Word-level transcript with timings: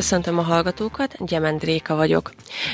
Köszöntöm 0.00 0.38
a 0.38 0.42
hallgatókat, 0.42 1.26
Gyemend 1.26 1.64
Réka 1.64 1.94
vagyok. 1.94 2.30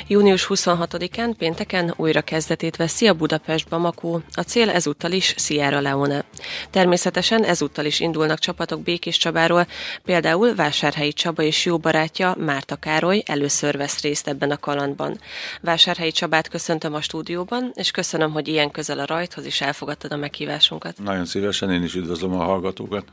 Június 0.07 0.47
26-án 0.49 1.33
pénteken 1.37 1.93
újra 1.97 2.21
kezdetét 2.21 2.75
veszi 2.75 3.07
a 3.07 3.13
Budapest 3.13 3.69
Bamako, 3.69 4.19
a 4.31 4.41
cél 4.41 4.69
ezúttal 4.69 5.11
is 5.11 5.33
Sierra 5.37 5.79
Leone. 5.79 6.23
Természetesen 6.69 7.43
ezúttal 7.43 7.85
is 7.85 7.99
indulnak 7.99 8.39
csapatok 8.39 8.81
Békés 8.81 9.17
Csabáról, 9.17 9.67
például 10.03 10.55
Vásárhelyi 10.55 11.13
Csaba 11.13 11.43
és 11.43 11.65
jó 11.65 11.77
barátja 11.77 12.35
Márta 12.39 12.75
Károly 12.75 13.23
először 13.25 13.77
vesz 13.77 14.01
részt 14.01 14.27
ebben 14.27 14.51
a 14.51 14.57
kalandban. 14.57 15.19
Vásárhelyi 15.61 16.11
Csabát 16.11 16.47
köszöntöm 16.47 16.93
a 16.93 17.01
stúdióban, 17.01 17.71
és 17.75 17.91
köszönöm, 17.91 18.31
hogy 18.31 18.47
ilyen 18.47 18.71
közel 18.71 18.99
a 18.99 19.05
rajthoz 19.05 19.45
is 19.45 19.61
elfogadtad 19.61 20.11
a 20.11 20.17
meghívásunkat. 20.17 20.99
Nagyon 21.03 21.25
szívesen, 21.25 21.71
én 21.71 21.83
is 21.83 21.95
üdvözlöm 21.95 22.33
a 22.33 22.43
hallgatókat. 22.43 23.05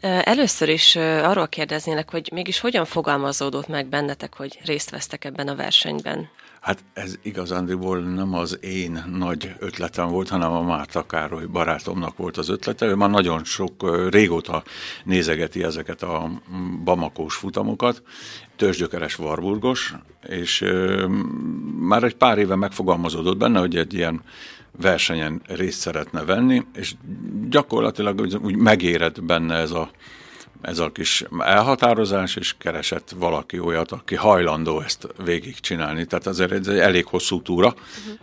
Először 0.00 0.68
is 0.68 0.96
arról 0.96 1.48
kérdeznélek, 1.48 2.10
hogy 2.10 2.28
mégis 2.32 2.60
hogyan 2.60 2.84
fogalmazódott 3.32 3.68
meg 3.68 3.88
bennetek, 3.88 4.34
hogy 4.34 4.58
részt 4.64 4.90
vesztek 4.90 5.24
ebben 5.24 5.48
a 5.48 5.54
versenyben? 5.54 6.28
Hát 6.60 6.84
ez 6.92 7.14
igazándiból 7.22 7.98
nem 7.98 8.34
az 8.34 8.58
én 8.60 9.04
nagy 9.12 9.54
ötletem 9.58 10.08
volt, 10.08 10.28
hanem 10.28 10.52
a 10.52 10.62
Márta 10.62 11.06
Károly 11.06 11.46
barátomnak 11.46 12.16
volt 12.16 12.36
az 12.36 12.48
ötlete. 12.48 12.86
Ő 12.86 12.94
már 12.94 13.10
nagyon 13.10 13.44
sok, 13.44 13.72
régóta 14.10 14.62
nézegeti 15.04 15.62
ezeket 15.62 16.02
a 16.02 16.30
bamakós 16.84 17.34
futamokat, 17.34 18.02
törzsgyökeres 18.56 19.18
Warburgos, 19.18 19.94
és 20.28 20.64
már 21.78 22.02
egy 22.02 22.16
pár 22.16 22.38
éve 22.38 22.56
megfogalmazódott 22.56 23.36
benne, 23.36 23.58
hogy 23.58 23.76
egy 23.76 23.94
ilyen 23.94 24.22
versenyen 24.80 25.42
részt 25.46 25.80
szeretne 25.80 26.24
venni, 26.24 26.62
és 26.74 26.94
gyakorlatilag 27.48 28.20
úgy 28.42 28.56
megéred 28.56 29.22
benne 29.22 29.54
ez 29.54 29.70
a, 29.70 29.90
ez 30.62 30.78
a 30.78 30.92
kis 30.92 31.24
elhatározás, 31.38 32.36
és 32.36 32.54
keresett 32.58 33.14
valaki 33.16 33.58
olyat, 33.58 33.92
aki 33.92 34.14
hajlandó 34.14 34.80
ezt 34.80 35.08
végigcsinálni. 35.24 36.04
Tehát 36.04 36.26
azért 36.26 36.52
ez 36.52 36.66
egy 36.66 36.78
elég 36.78 37.06
hosszú 37.06 37.42
túra, 37.42 37.74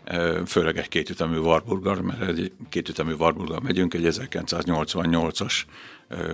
uh-huh. 0.06 0.45
főleg 0.45 0.78
egy 0.78 0.88
kétütemű 0.88 1.38
Warburger, 1.38 2.02
mert 2.02 2.22
egy 2.22 2.52
kétütemű 2.70 3.14
Warburger 3.14 3.60
megyünk, 3.60 3.94
egy 3.94 4.08
1988-as 4.10 5.54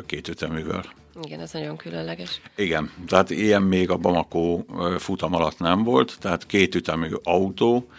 kétüteművel. 0.05 0.85
Igen, 1.23 1.39
ez 1.39 1.51
nagyon 1.51 1.77
különleges. 1.77 2.41
Igen, 2.55 2.91
tehát 3.07 3.29
ilyen 3.29 3.61
még 3.61 3.89
a 3.89 3.97
Bamako 3.97 4.63
futam 4.97 5.33
alatt 5.33 5.59
nem 5.59 5.83
volt, 5.83 6.17
tehát 6.19 6.45
kétütemű 6.45 7.09
autó, 7.23 7.89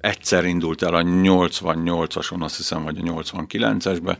egyszer 0.00 0.44
indult 0.44 0.82
el 0.82 0.94
a 0.94 1.02
88-ason, 1.02 2.40
azt 2.40 2.56
hiszem, 2.56 2.82
vagy 2.82 2.98
a 2.98 3.02
89-esbe, 3.02 4.16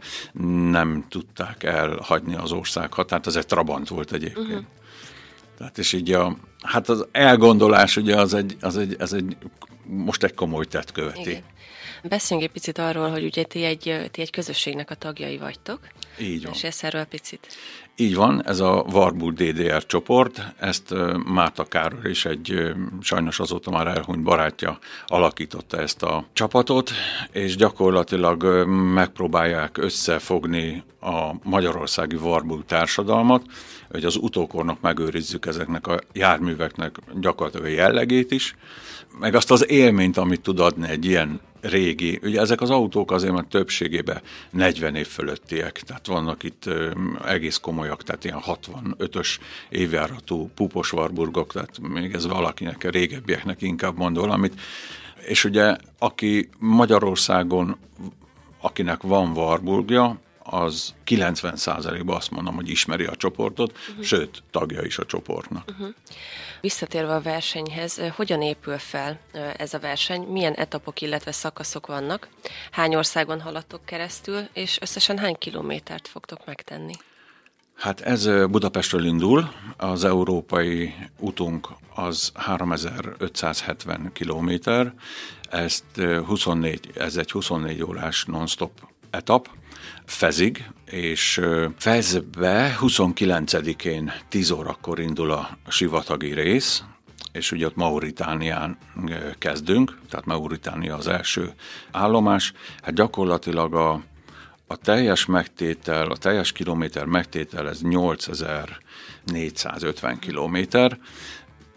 nem 0.71 1.05
tudták 1.09 1.63
elhagyni 1.63 2.35
az 2.35 2.53
ország 2.53 2.93
határt, 2.93 3.27
ez 3.27 3.37
egy 3.37 3.47
Trabant 3.47 3.89
volt 3.89 4.13
egyébként. 4.13 4.49
Uh-huh. 4.49 4.65
Tehát 5.59 5.79
és 5.79 5.93
így 5.93 6.13
a, 6.13 6.37
hát 6.63 6.89
az 6.89 7.07
elgondolás 7.13 7.97
ugye 7.97 8.17
az 8.17 8.35
egy, 8.35 8.57
az 8.61 8.77
egy, 8.77 8.97
az 8.99 9.13
egy 9.13 9.37
most 9.87 10.23
egy 10.23 10.35
komoly 10.35 10.65
tett 10.65 10.93
követi. 10.93 11.31
Igen. 11.31 11.43
Beszéljünk 12.09 12.49
egy 12.49 12.55
picit 12.55 12.79
arról, 12.79 13.11
hogy 13.11 13.25
ugye 13.25 13.43
ti 13.43 13.65
egy, 13.65 14.09
ti 14.11 14.21
egy 14.21 14.31
közösségnek 14.31 14.91
a 14.91 14.95
tagjai 14.95 15.39
vagytok. 15.39 15.79
Így 16.21 16.45
van. 16.45 16.53
És 16.63 16.83
erről 16.83 17.05
picit. 17.05 17.47
Így 17.97 18.15
van, 18.15 18.47
ez 18.47 18.61
a 18.61 18.85
Varbul 18.89 19.33
DDR 19.33 19.87
csoport, 19.87 20.55
ezt 20.59 20.95
Máta 21.27 21.65
Károly 21.65 22.11
is 22.11 22.25
egy 22.25 22.73
sajnos 23.01 23.41
azóta 23.41 23.71
már 23.71 23.87
elhunyt 23.87 24.23
barátja 24.23 24.79
alakította 25.07 25.79
ezt 25.81 26.03
a 26.03 26.27
csapatot, 26.33 26.91
és 27.33 27.57
gyakorlatilag 27.57 28.67
megpróbálják 28.95 29.79
összefogni 29.79 30.83
a 31.01 31.35
magyarországi 31.43 32.17
Varbul 32.17 32.65
társadalmat, 32.67 33.43
hogy 33.91 34.05
az 34.05 34.17
utókornak 34.17 34.81
megőrizzük 34.81 35.47
ezeknek 35.47 35.87
a 35.87 35.99
járműveknek 36.13 36.97
gyakorlatilag 37.21 37.67
a 37.67 37.71
jellegét 37.71 38.31
is, 38.31 38.57
meg 39.19 39.35
azt 39.35 39.51
az 39.51 39.71
élményt, 39.71 40.17
amit 40.17 40.41
tud 40.41 40.61
adni 40.61 40.89
egy 40.89 41.05
ilyen 41.05 41.41
régi, 41.65 42.19
ugye 42.23 42.41
ezek 42.41 42.61
az 42.61 42.71
autók 42.71 43.11
azért 43.11 43.33
már 43.33 43.45
többségében 43.45 44.21
40 44.51 44.95
év 44.95 45.07
fölöttiek, 45.07 45.81
tehát 45.81 46.07
vannak 46.07 46.43
itt 46.43 46.65
egész 47.27 47.57
komolyak, 47.57 48.03
tehát 48.03 48.25
ilyen 48.25 48.43
65-ös 48.47 49.39
évjáratú 49.69 50.51
pupos 50.55 50.93
Warburgok, 50.93 51.53
tehát 51.53 51.79
még 51.79 52.15
ez 52.15 52.27
valakinek, 52.27 52.85
a 52.85 52.91
régebbieknek 52.91 53.63
inkább 53.63 53.97
mond 53.97 54.19
valamit, 54.19 54.61
és 55.27 55.45
ugye 55.45 55.77
aki 55.99 56.49
Magyarországon, 56.59 57.77
akinek 58.61 59.03
van 59.03 59.31
Warburgja, 59.31 60.19
az 60.45 60.95
90%-ban 61.07 62.17
azt 62.17 62.31
mondom, 62.31 62.55
hogy 62.55 62.69
ismeri 62.69 63.05
a 63.05 63.17
csoportot, 63.17 63.79
uh-huh. 63.89 64.05
sőt, 64.05 64.43
tagja 64.51 64.83
is 64.83 64.99
a 64.99 65.07
csoportnak. 65.07 65.71
Uh-huh. 65.71 65.95
Visszatérve 66.61 67.15
a 67.15 67.21
versenyhez, 67.21 68.01
hogyan 68.17 68.43
épül 68.43 68.79
fel 68.79 69.19
ez 69.57 69.75
a 69.75 69.79
verseny, 69.79 70.23
milyen 70.23 70.53
etapok, 70.53 71.01
illetve 71.01 71.33
szakaszok 71.33 71.87
vannak, 71.87 72.29
hány 72.71 72.95
országon 72.95 73.41
haladtok 73.41 73.85
keresztül, 73.85 74.49
és 74.53 74.79
összesen 74.81 75.19
hány 75.19 75.37
kilométert 75.39 76.09
fogtok 76.09 76.47
megtenni? 76.47 76.93
Hát 77.75 78.01
ez 78.01 78.27
Budapestről 78.51 79.05
indul, 79.05 79.53
az 79.77 80.05
európai 80.05 80.95
utunk 81.19 81.69
az 81.95 82.31
3570 82.35 84.11
kilométer, 84.13 84.95
ezt 85.51 85.85
24, 86.27 86.91
ez 86.95 87.17
egy 87.17 87.31
24 87.31 87.83
órás 87.83 88.25
non-stop 88.25 88.71
etap, 89.15 89.49
Fezig, 90.05 90.71
és 90.91 91.41
Fezbe 91.77 92.77
29-én 92.81 94.13
10 94.29 94.51
órakor 94.51 95.01
indul 95.01 95.31
a 95.31 95.59
sivatagi 95.69 96.33
rész, 96.33 96.83
és 97.33 97.53
ugye 97.53 97.67
ott 97.67 97.77
Mauritánián 97.77 98.79
kezdünk, 99.39 99.99
tehát 100.11 100.27
Mauritánia 100.27 100.97
az 100.97 101.09
első 101.09 101.53
állomás. 101.91 102.53
Hát 102.83 102.95
gyakorlatilag 102.95 103.75
a, 103.75 104.03
a 104.67 104.77
teljes 104.77 105.27
megtétel, 105.27 106.11
a 106.11 106.17
teljes 106.17 106.53
kilométer 106.53 107.05
megtétel 107.05 107.69
ez 107.69 107.83
8450 107.83 110.19
kilométer, 110.19 110.99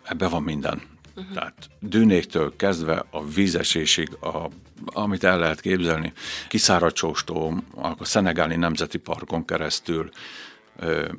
ebbe 0.03 0.27
van 0.27 0.43
minden. 0.43 0.81
Uh-huh. 1.17 1.33
Tehát 1.33 1.69
dűnéktől 1.79 2.55
kezdve 2.55 3.05
a 3.09 3.25
vízesésig, 3.25 4.13
a, 4.22 4.50
amit 4.85 5.23
el 5.23 5.39
lehet 5.39 5.61
képzelni, 5.61 6.13
kiszáradcsóstó, 6.47 7.63
a 7.75 8.05
Szenegáli 8.05 8.55
Nemzeti 8.55 8.97
Parkon 8.97 9.45
keresztül 9.45 10.09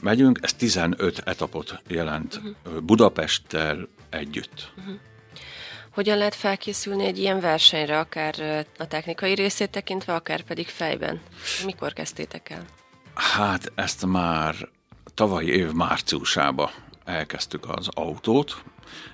megyünk, 0.00 0.38
ez 0.42 0.52
15 0.52 1.18
etapot 1.18 1.82
jelent 1.88 2.40
uh-huh. 2.64 2.80
Budapesttel 2.82 3.88
együtt. 4.10 4.72
Uh-huh. 4.78 4.94
Hogyan 5.90 6.18
lehet 6.18 6.34
felkészülni 6.34 7.04
egy 7.04 7.18
ilyen 7.18 7.40
versenyre, 7.40 7.98
akár 7.98 8.66
a 8.78 8.86
technikai 8.86 9.34
részét 9.34 9.70
tekintve, 9.70 10.14
akár 10.14 10.42
pedig 10.42 10.68
fejben? 10.68 11.20
Mikor 11.64 11.92
kezdtétek 11.92 12.50
el? 12.50 12.64
Hát 13.14 13.72
ezt 13.74 14.06
már 14.06 14.54
tavalyi 15.14 15.48
év 15.48 15.72
márciusába 15.72 16.70
elkezdtük 17.04 17.68
az 17.68 17.88
autót, 17.90 18.62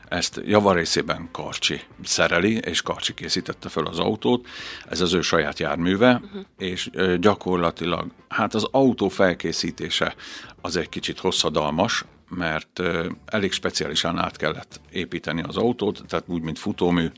ezt 0.08 0.40
javarészében 0.44 1.28
Karcsi 1.32 1.80
szereli, 2.04 2.58
és 2.58 2.82
Karcsi 2.82 3.14
készítette 3.14 3.68
fel 3.68 3.84
az 3.84 3.98
autót, 3.98 4.46
ez 4.88 5.00
az 5.00 5.12
ő 5.12 5.20
saját 5.20 5.58
járműve, 5.58 6.20
uh-huh. 6.24 6.42
és 6.58 6.90
gyakorlatilag, 7.18 8.10
hát 8.28 8.54
az 8.54 8.66
autó 8.70 9.08
felkészítése 9.08 10.14
az 10.60 10.76
egy 10.76 10.88
kicsit 10.88 11.18
hosszadalmas, 11.18 12.04
mert 12.28 12.82
elég 13.24 13.52
speciálisan 13.52 14.18
át 14.18 14.36
kellett 14.36 14.80
építeni 14.90 15.42
az 15.42 15.56
autót, 15.56 16.02
tehát 16.08 16.24
úgy, 16.28 16.42
mint 16.42 16.58
futómű, 16.58 17.10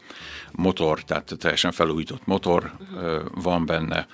motor, 0.53 1.05
tehát 1.05 1.33
teljesen 1.39 1.73
felújított 1.73 2.27
motor 2.27 2.73
uh-huh. 2.81 3.23
van 3.35 3.67
benne, 3.67 4.07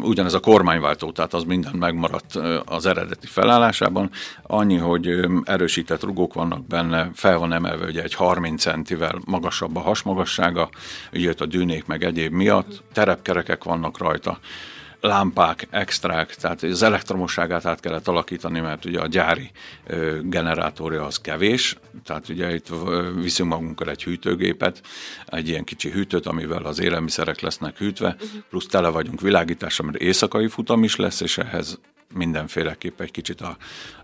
ugyanez 0.00 0.34
a 0.34 0.40
kormányváltó, 0.40 1.10
tehát 1.12 1.34
az 1.34 1.44
minden 1.44 1.74
megmaradt 1.76 2.34
az 2.64 2.86
eredeti 2.86 3.26
felállásában. 3.26 4.10
Annyi, 4.42 4.76
hogy 4.76 5.26
erősített 5.44 6.02
rugók 6.02 6.34
vannak 6.34 6.66
benne, 6.66 7.10
fel 7.14 7.38
van 7.38 7.52
emelve 7.52 7.86
ugye 7.86 8.02
egy 8.02 8.14
30 8.14 8.62
centivel 8.62 9.20
magasabb 9.24 9.76
a 9.76 9.80
hasmagassága, 9.80 10.68
jött 11.12 11.40
a 11.40 11.46
dűnék 11.46 11.86
meg 11.86 12.04
egyéb 12.04 12.32
miatt, 12.32 12.82
terepkerekek 12.92 13.64
vannak 13.64 13.98
rajta, 13.98 14.38
lámpák, 15.00 15.66
extrák, 15.70 16.34
tehát 16.34 16.62
az 16.62 16.82
elektromosságát 16.82 17.66
át 17.66 17.80
kellett 17.80 18.08
alakítani, 18.08 18.60
mert 18.60 18.84
ugye 18.84 19.00
a 19.00 19.06
gyári 19.06 19.50
generátorja 20.22 21.04
az 21.04 21.16
kevés, 21.16 21.76
tehát 22.04 22.28
ugye 22.28 22.54
itt 22.54 22.68
viszünk 23.20 23.48
magunkkal 23.50 23.90
egy 23.90 24.02
hűtőgépet, 24.04 24.82
egy 25.26 25.48
ilyen 25.48 25.64
kicsi 25.64 25.90
hűtőt, 25.90 26.26
amivel 26.26 26.64
az 26.64 26.80
élelmiszerek 26.80 27.40
lesznek 27.40 27.78
hűtve, 27.78 28.08
uh-huh. 28.08 28.42
plusz 28.48 28.66
tele 28.66 28.88
vagyunk 28.88 29.20
világítással, 29.20 29.86
mert 29.86 29.98
éjszakai 29.98 30.48
futam 30.48 30.84
is 30.84 30.96
lesz, 30.96 31.20
és 31.20 31.38
ehhez 31.38 31.78
mindenféleképp 32.14 33.00
egy 33.00 33.10
kicsit 33.10 33.40
a 33.40 33.56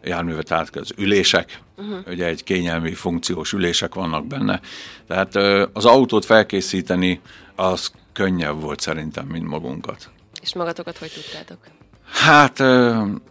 járművet 0.03 0.51
át 0.51 0.77
az 0.77 0.93
ülések, 0.97 1.61
uh-huh. 1.77 1.99
ugye 2.07 2.27
egy 2.27 2.45
kényelmi 2.45 2.95
funkciós 2.95 3.53
ülések 3.53 3.95
vannak 3.95 4.27
benne, 4.27 4.61
tehát 5.07 5.37
az 5.73 5.85
autót 5.85 6.25
felkészíteni 6.25 7.21
az 7.55 7.91
könnyebb 8.13 8.61
volt 8.61 8.81
szerintem, 8.81 9.27
mint 9.27 9.47
magunkat. 9.47 10.11
És 10.47 10.55
magatokat 10.55 10.99
hogy 10.99 11.11
tudtátok? 11.11 11.59
Hát 12.11 12.63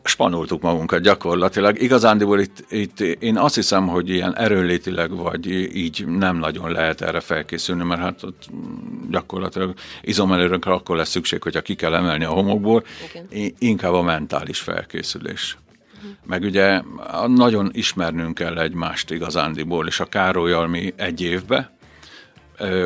spanoltuk 0.04 0.62
magunkat 0.62 1.02
gyakorlatilag. 1.02 1.82
Igazándiból 1.82 2.40
itt, 2.40 2.66
itt 2.70 3.00
én 3.00 3.38
azt 3.38 3.56
hiszem, 3.56 3.88
hogy 3.88 4.10
ilyen 4.10 4.38
erőnlétileg 4.38 5.16
vagy 5.16 5.50
így 5.76 6.06
nem 6.08 6.38
nagyon 6.38 6.72
lehet 6.72 7.02
erre 7.02 7.20
felkészülni, 7.20 7.84
mert 7.84 8.02
hát 8.02 8.24
ott 8.24 8.44
gyakorlatilag 9.10 9.74
izomerőrönkre 10.02 10.72
akkor 10.72 10.96
lesz 10.96 11.10
szükség, 11.10 11.44
hogyha 11.44 11.62
ki 11.62 11.76
kell 11.76 11.94
emelni 11.94 12.24
a 12.24 12.30
homokból, 12.30 12.84
Igen. 13.10 13.54
inkább 13.60 13.94
a 13.94 14.02
mentális 14.02 14.60
felkészülés. 14.60 15.58
Uh-huh. 15.96 16.12
Meg 16.26 16.44
ugye 16.44 16.82
nagyon 17.28 17.70
ismernünk 17.74 18.34
kell 18.34 18.60
egymást 18.60 19.12
igazándiból, 19.12 19.88
és 19.88 20.00
a 20.00 20.06
Károlyal 20.06 20.68
mi 20.68 20.94
egy 20.96 21.22
évbe, 21.22 21.75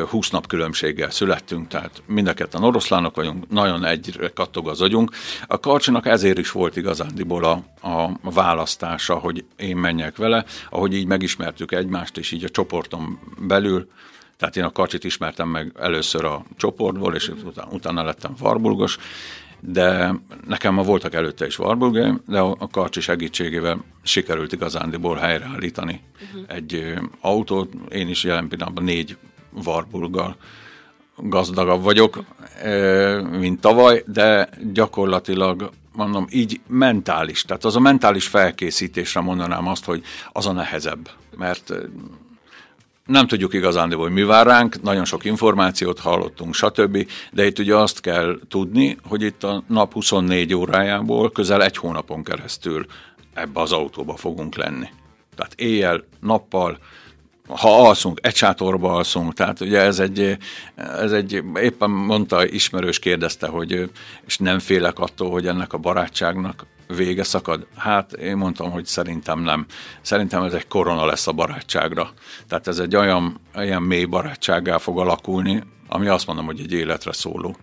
20 0.08 0.30
nap 0.30 0.46
különbséggel 0.46 1.10
születtünk, 1.10 1.68
tehát 1.68 2.02
mind 2.06 2.26
a 2.26 2.32
ketten 2.32 2.62
oroszlánok 2.62 3.16
vagyunk, 3.16 3.50
nagyon 3.50 3.84
egyre 3.84 4.28
kattog 4.28 4.68
az 4.68 4.80
agyunk. 4.80 5.10
A 5.46 5.60
Karcsinak 5.60 6.06
ezért 6.06 6.38
is 6.38 6.50
volt 6.50 6.76
igazándiból 6.76 7.44
a, 7.44 7.62
a 7.82 8.10
választása, 8.22 9.14
hogy 9.14 9.44
én 9.56 9.76
menjek 9.76 10.16
vele, 10.16 10.44
ahogy 10.70 10.94
így 10.94 11.06
megismertük 11.06 11.72
egymást, 11.72 12.18
és 12.18 12.32
így 12.32 12.44
a 12.44 12.48
csoporton 12.48 13.18
belül, 13.38 13.88
tehát 14.36 14.56
én 14.56 14.64
a 14.64 14.72
Karcsit 14.72 15.04
ismertem 15.04 15.48
meg 15.48 15.72
először 15.78 16.24
a 16.24 16.44
csoportból, 16.56 17.14
és 17.14 17.28
utána, 17.28 17.68
utána 17.70 18.02
lettem 18.02 18.34
Varburgos, 18.38 18.98
de 19.60 20.14
nekem 20.46 20.74
ma 20.74 20.82
voltak 20.82 21.14
előtte 21.14 21.46
is 21.46 21.58
Warburgeim, 21.58 22.20
de 22.26 22.38
a 22.38 22.68
Karcsi 22.70 23.00
segítségével 23.00 23.84
sikerült 24.02 24.52
igazándiból 24.52 25.16
helyreállítani 25.16 26.00
uh-huh. 26.14 26.56
egy 26.56 26.94
autót. 27.20 27.72
Én 27.88 28.08
is 28.08 28.24
jelen 28.24 28.48
pillanatban 28.48 28.84
négy 28.84 29.16
Warburggal 29.64 30.36
gazdagabb 31.16 31.82
vagyok, 31.82 32.22
mint 33.38 33.60
tavaly, 33.60 34.04
de 34.06 34.48
gyakorlatilag 34.72 35.70
mondom, 35.92 36.26
így 36.30 36.60
mentális, 36.66 37.42
tehát 37.42 37.64
az 37.64 37.76
a 37.76 37.80
mentális 37.80 38.26
felkészítésre 38.26 39.20
mondanám 39.20 39.68
azt, 39.68 39.84
hogy 39.84 40.02
az 40.32 40.46
a 40.46 40.52
nehezebb, 40.52 41.10
mert 41.36 41.72
nem 43.06 43.26
tudjuk 43.26 43.54
igazán, 43.54 43.92
hogy 43.92 44.12
mi 44.12 44.22
vár 44.22 44.46
ránk, 44.46 44.82
nagyon 44.82 45.04
sok 45.04 45.24
információt 45.24 45.98
hallottunk, 45.98 46.54
stb. 46.54 47.08
De 47.32 47.46
itt 47.46 47.58
ugye 47.58 47.76
azt 47.76 48.00
kell 48.00 48.38
tudni, 48.48 48.96
hogy 49.08 49.22
itt 49.22 49.44
a 49.44 49.62
nap 49.66 49.92
24 49.92 50.54
órájából 50.54 51.30
közel 51.30 51.62
egy 51.62 51.76
hónapon 51.76 52.24
keresztül 52.24 52.86
ebbe 53.34 53.60
az 53.60 53.72
autóba 53.72 54.16
fogunk 54.16 54.54
lenni. 54.56 54.88
Tehát 55.36 55.54
éjjel, 55.56 56.04
nappal, 56.20 56.78
ha 57.56 57.86
alszunk, 57.88 58.18
egy 58.22 58.34
sátorba 58.34 58.92
alszunk, 58.92 59.32
tehát 59.32 59.60
ugye 59.60 59.80
ez 59.80 59.98
egy, 59.98 60.36
ez 60.76 61.12
egy, 61.12 61.42
éppen 61.54 61.90
mondta, 61.90 62.46
ismerős 62.46 62.98
kérdezte, 62.98 63.46
hogy 63.46 63.90
és 64.26 64.38
nem 64.38 64.58
félek 64.58 64.98
attól, 64.98 65.30
hogy 65.30 65.46
ennek 65.46 65.72
a 65.72 65.78
barátságnak 65.78 66.66
vége 66.96 67.22
szakad? 67.22 67.66
Hát 67.76 68.12
én 68.12 68.36
mondtam, 68.36 68.70
hogy 68.70 68.86
szerintem 68.86 69.40
nem. 69.40 69.66
Szerintem 70.00 70.42
ez 70.42 70.52
egy 70.52 70.68
korona 70.68 71.06
lesz 71.06 71.26
a 71.26 71.32
barátságra. 71.32 72.10
Tehát 72.48 72.66
ez 72.66 72.78
egy 72.78 72.96
olyan, 72.96 73.40
olyan 73.56 73.82
mély 73.82 74.04
barátsággá 74.04 74.78
fog 74.78 74.98
alakulni, 74.98 75.62
ami 75.88 76.08
azt 76.08 76.26
mondom, 76.26 76.44
hogy 76.44 76.60
egy 76.60 76.72
életre 76.72 77.12
szóló. 77.12 77.56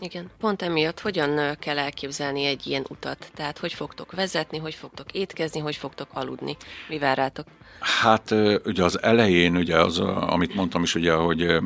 Igen, 0.00 0.30
pont 0.40 0.62
emiatt 0.62 1.00
hogyan 1.00 1.56
kell 1.58 1.78
elképzelni 1.78 2.44
egy 2.44 2.66
ilyen 2.66 2.84
utat? 2.88 3.30
Tehát 3.34 3.58
hogy 3.58 3.72
fogtok 3.72 4.12
vezetni, 4.12 4.58
hogy 4.58 4.74
fogtok 4.74 5.12
étkezni, 5.12 5.60
hogy 5.60 5.76
fogtok 5.76 6.08
aludni? 6.12 6.56
Mi 6.88 6.98
vár 6.98 7.16
rátok? 7.16 7.46
Hát 7.80 8.34
ugye 8.64 8.84
az 8.84 9.02
elején, 9.02 9.56
ugye 9.56 9.80
az, 9.80 9.98
amit 9.98 10.54
mondtam 10.54 10.82
is, 10.82 10.94
ugye, 10.94 11.12
hogy 11.12 11.60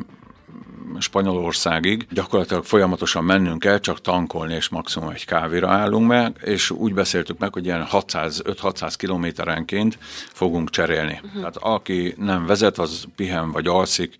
Spanyolországig 0.99 2.07
gyakorlatilag 2.11 2.63
folyamatosan 2.63 3.23
mennünk 3.23 3.59
kell, 3.59 3.79
csak 3.79 4.01
tankolni, 4.01 4.53
és 4.53 4.69
maximum 4.69 5.09
egy 5.09 5.25
kávéra 5.25 5.69
állunk 5.69 6.07
meg, 6.07 6.37
és 6.43 6.69
úgy 6.69 6.93
beszéltük 6.93 7.39
meg, 7.39 7.53
hogy 7.53 7.65
ilyen 7.65 7.87
600-5-600 7.91 8.93
kilométerenként 8.97 9.97
fogunk 10.33 10.69
cserélni. 10.69 11.19
Uh-huh. 11.23 11.33
Tehát 11.33 11.57
aki 11.57 12.13
nem 12.17 12.45
vezet, 12.45 12.77
az 12.77 13.03
pihen 13.15 13.51
vagy 13.51 13.67
alszik. 13.67 14.15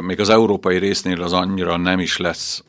Még 0.00 0.20
az 0.20 0.28
európai 0.28 0.78
résznél 0.78 1.22
az 1.22 1.32
annyira 1.32 1.76
nem 1.76 1.98
is 1.98 2.16
lesz 2.16 2.64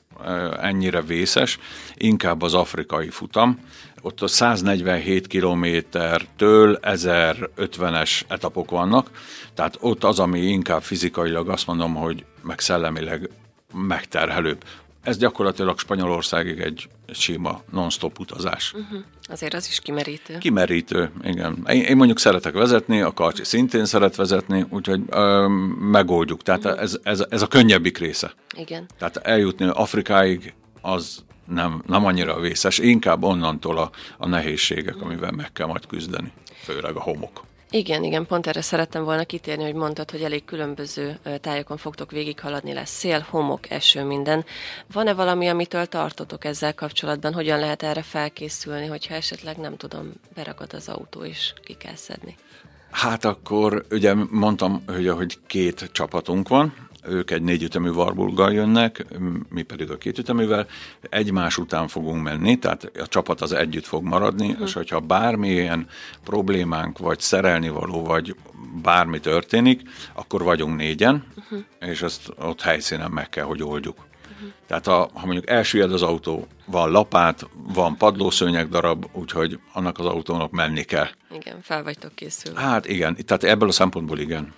ennyire 0.61 1.01
vészes, 1.01 1.59
inkább 1.93 2.41
az 2.41 2.53
afrikai 2.53 3.09
futam. 3.09 3.59
Ott 4.01 4.21
a 4.21 4.27
147 4.27 5.27
kilométertől 5.27 6.79
1050-es 6.81 8.21
etapok 8.27 8.71
vannak, 8.71 9.09
tehát 9.53 9.77
ott 9.79 10.03
az, 10.03 10.19
ami 10.19 10.39
inkább 10.39 10.81
fizikailag 10.81 11.49
azt 11.49 11.67
mondom, 11.67 11.93
hogy 11.93 12.25
meg 12.41 12.59
szellemileg 12.59 13.29
megterhelőbb. 13.73 14.63
Ez 15.05 15.17
gyakorlatilag 15.17 15.79
Spanyolországig 15.79 16.59
egy, 16.59 16.87
egy 17.05 17.15
sima 17.15 17.61
non-stop 17.71 18.19
utazás. 18.19 18.73
Uh-huh. 18.73 18.99
Azért 19.23 19.53
az 19.53 19.67
is 19.67 19.79
kimerítő. 19.79 20.37
Kimerítő, 20.37 21.11
igen. 21.23 21.67
Én, 21.69 21.81
én 21.81 21.95
mondjuk 21.95 22.19
szeretek 22.19 22.53
vezetni, 22.53 23.01
a 23.01 23.13
Karcsi 23.13 23.43
szintén 23.43 23.85
szeret 23.85 24.15
vezetni, 24.15 24.65
úgyhogy 24.69 25.01
ö, 25.09 25.47
megoldjuk. 25.79 26.41
Tehát 26.41 26.65
uh-huh. 26.65 26.81
ez, 26.81 26.97
ez, 27.03 27.25
ez 27.29 27.41
a 27.41 27.47
könnyebbik 27.47 27.97
része. 27.97 28.33
Igen. 28.57 28.85
Tehát 28.97 29.17
eljutni 29.17 29.69
Afrikáig 29.73 30.53
az 30.81 31.23
nem, 31.47 31.83
nem 31.87 32.05
annyira 32.05 32.39
vészes, 32.39 32.77
inkább 32.77 33.23
onnantól 33.23 33.77
a, 33.77 33.89
a 34.17 34.27
nehézségek, 34.27 35.01
amivel 35.01 35.31
meg 35.31 35.51
kell 35.53 35.67
majd 35.67 35.85
küzdeni, 35.85 36.31
főleg 36.63 36.95
a 36.95 37.01
homok. 37.01 37.43
Igen, 37.75 38.03
igen, 38.03 38.25
pont 38.25 38.47
erre 38.47 38.61
szerettem 38.61 39.03
volna 39.03 39.23
kitérni, 39.23 39.63
hogy 39.63 39.73
mondtad, 39.73 40.11
hogy 40.11 40.23
elég 40.23 40.45
különböző 40.45 41.19
tájokon 41.41 41.77
fogtok 41.77 42.11
végighaladni, 42.11 42.73
lesz 42.73 42.89
szél, 42.97 43.25
homok, 43.29 43.69
eső, 43.69 44.03
minden. 44.03 44.45
Van-e 44.91 45.13
valami, 45.13 45.47
amitől 45.47 45.85
tartotok 45.85 46.45
ezzel 46.45 46.73
kapcsolatban? 46.73 47.33
Hogyan 47.33 47.59
lehet 47.59 47.83
erre 47.83 48.01
felkészülni, 48.01 48.85
hogyha 48.85 49.13
esetleg 49.13 49.57
nem 49.57 49.77
tudom, 49.77 50.13
beragad 50.35 50.73
az 50.73 50.89
autó 50.89 51.23
és 51.23 51.53
ki 51.63 51.73
kell 51.73 51.95
szedni? 51.95 52.35
Hát 52.95 53.25
akkor 53.25 53.85
ugye 53.91 54.13
mondtam, 54.29 54.83
hogy, 54.87 55.09
hogy 55.09 55.39
két 55.47 55.89
csapatunk 55.91 56.47
van, 56.47 56.73
ők 57.07 57.31
egy 57.31 57.41
négyütemű 57.41 57.89
Warburggal 57.89 58.53
jönnek, 58.53 59.05
mi 59.49 59.61
pedig 59.61 59.91
a 59.91 59.97
kétüteművel, 59.97 60.67
egymás 61.09 61.57
után 61.57 61.87
fogunk 61.87 62.23
menni, 62.23 62.59
tehát 62.59 62.91
a 62.99 63.07
csapat 63.07 63.41
az 63.41 63.51
együtt 63.51 63.85
fog 63.85 64.03
maradni, 64.03 64.49
uh-huh. 64.49 64.67
és 64.67 64.73
hogyha 64.73 64.99
bármilyen 64.99 65.87
problémánk, 66.23 66.97
vagy 66.97 67.19
szerelni 67.19 67.69
való, 67.69 68.03
vagy 68.03 68.35
bármi 68.81 69.19
történik, 69.19 69.81
akkor 70.13 70.43
vagyunk 70.43 70.77
négyen, 70.77 71.23
uh-huh. 71.37 71.59
és 71.79 72.01
ezt 72.01 72.33
ott 72.39 72.61
helyszínen 72.61 73.11
meg 73.11 73.29
kell, 73.29 73.45
hogy 73.45 73.63
oldjuk. 73.63 74.05
Tehát 74.67 74.87
a, 74.87 75.09
ha 75.13 75.25
mondjuk 75.25 75.49
elsüllyed 75.49 75.93
az 75.93 76.01
autó, 76.01 76.47
van 76.65 76.91
lapát, 76.91 77.47
van 77.73 77.97
padlószőnyeg 77.97 78.69
darab, 78.69 79.05
úgyhogy 79.11 79.59
annak 79.73 79.99
az 79.99 80.05
autónak 80.05 80.51
menni 80.51 80.83
kell. 80.83 81.07
Igen, 81.31 81.61
fel 81.61 81.83
vagytok 81.83 82.15
készülve. 82.15 82.59
Hát 82.59 82.87
igen, 82.87 83.17
tehát 83.25 83.43
ebből 83.43 83.67
a 83.69 83.71
szempontból 83.71 84.19
igen. 84.19 84.53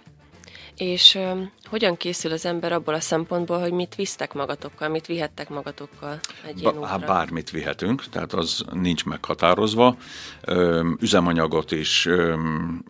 És 0.77 1.15
ö, 1.15 1.31
hogyan 1.65 1.97
készül 1.97 2.31
az 2.31 2.45
ember 2.45 2.71
abból 2.71 2.93
a 2.93 2.99
szempontból, 2.99 3.59
hogy 3.59 3.71
mit 3.71 3.95
visztek 3.95 4.33
magatokkal, 4.33 4.89
mit 4.89 5.05
vihettek 5.05 5.49
magatokkal 5.49 6.19
egy 6.45 6.61
ilyen 6.61 6.79
ba, 6.79 6.97
Bármit 7.05 7.49
vihetünk, 7.51 8.03
tehát 8.09 8.33
az 8.33 8.63
nincs 8.71 9.05
meghatározva. 9.05 9.97
Ö, 10.41 10.89
üzemanyagot 10.99 11.71
is, 11.71 12.05
ö, 12.05 12.35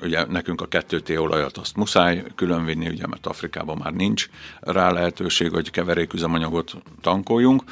ugye 0.01 0.25
nekünk 0.25 0.61
a 0.61 0.67
2T 0.67 1.19
olajat 1.19 1.57
azt 1.57 1.75
muszáj 1.75 2.23
különvinni, 2.35 2.87
ugye, 2.87 3.07
mert 3.07 3.27
Afrikában 3.27 3.77
már 3.77 3.93
nincs 3.93 4.29
rá 4.59 4.91
lehetőség, 4.91 5.51
hogy 5.51 5.71
keveréküzemanyagot 5.71 6.73
tankoljunk. 7.01 7.63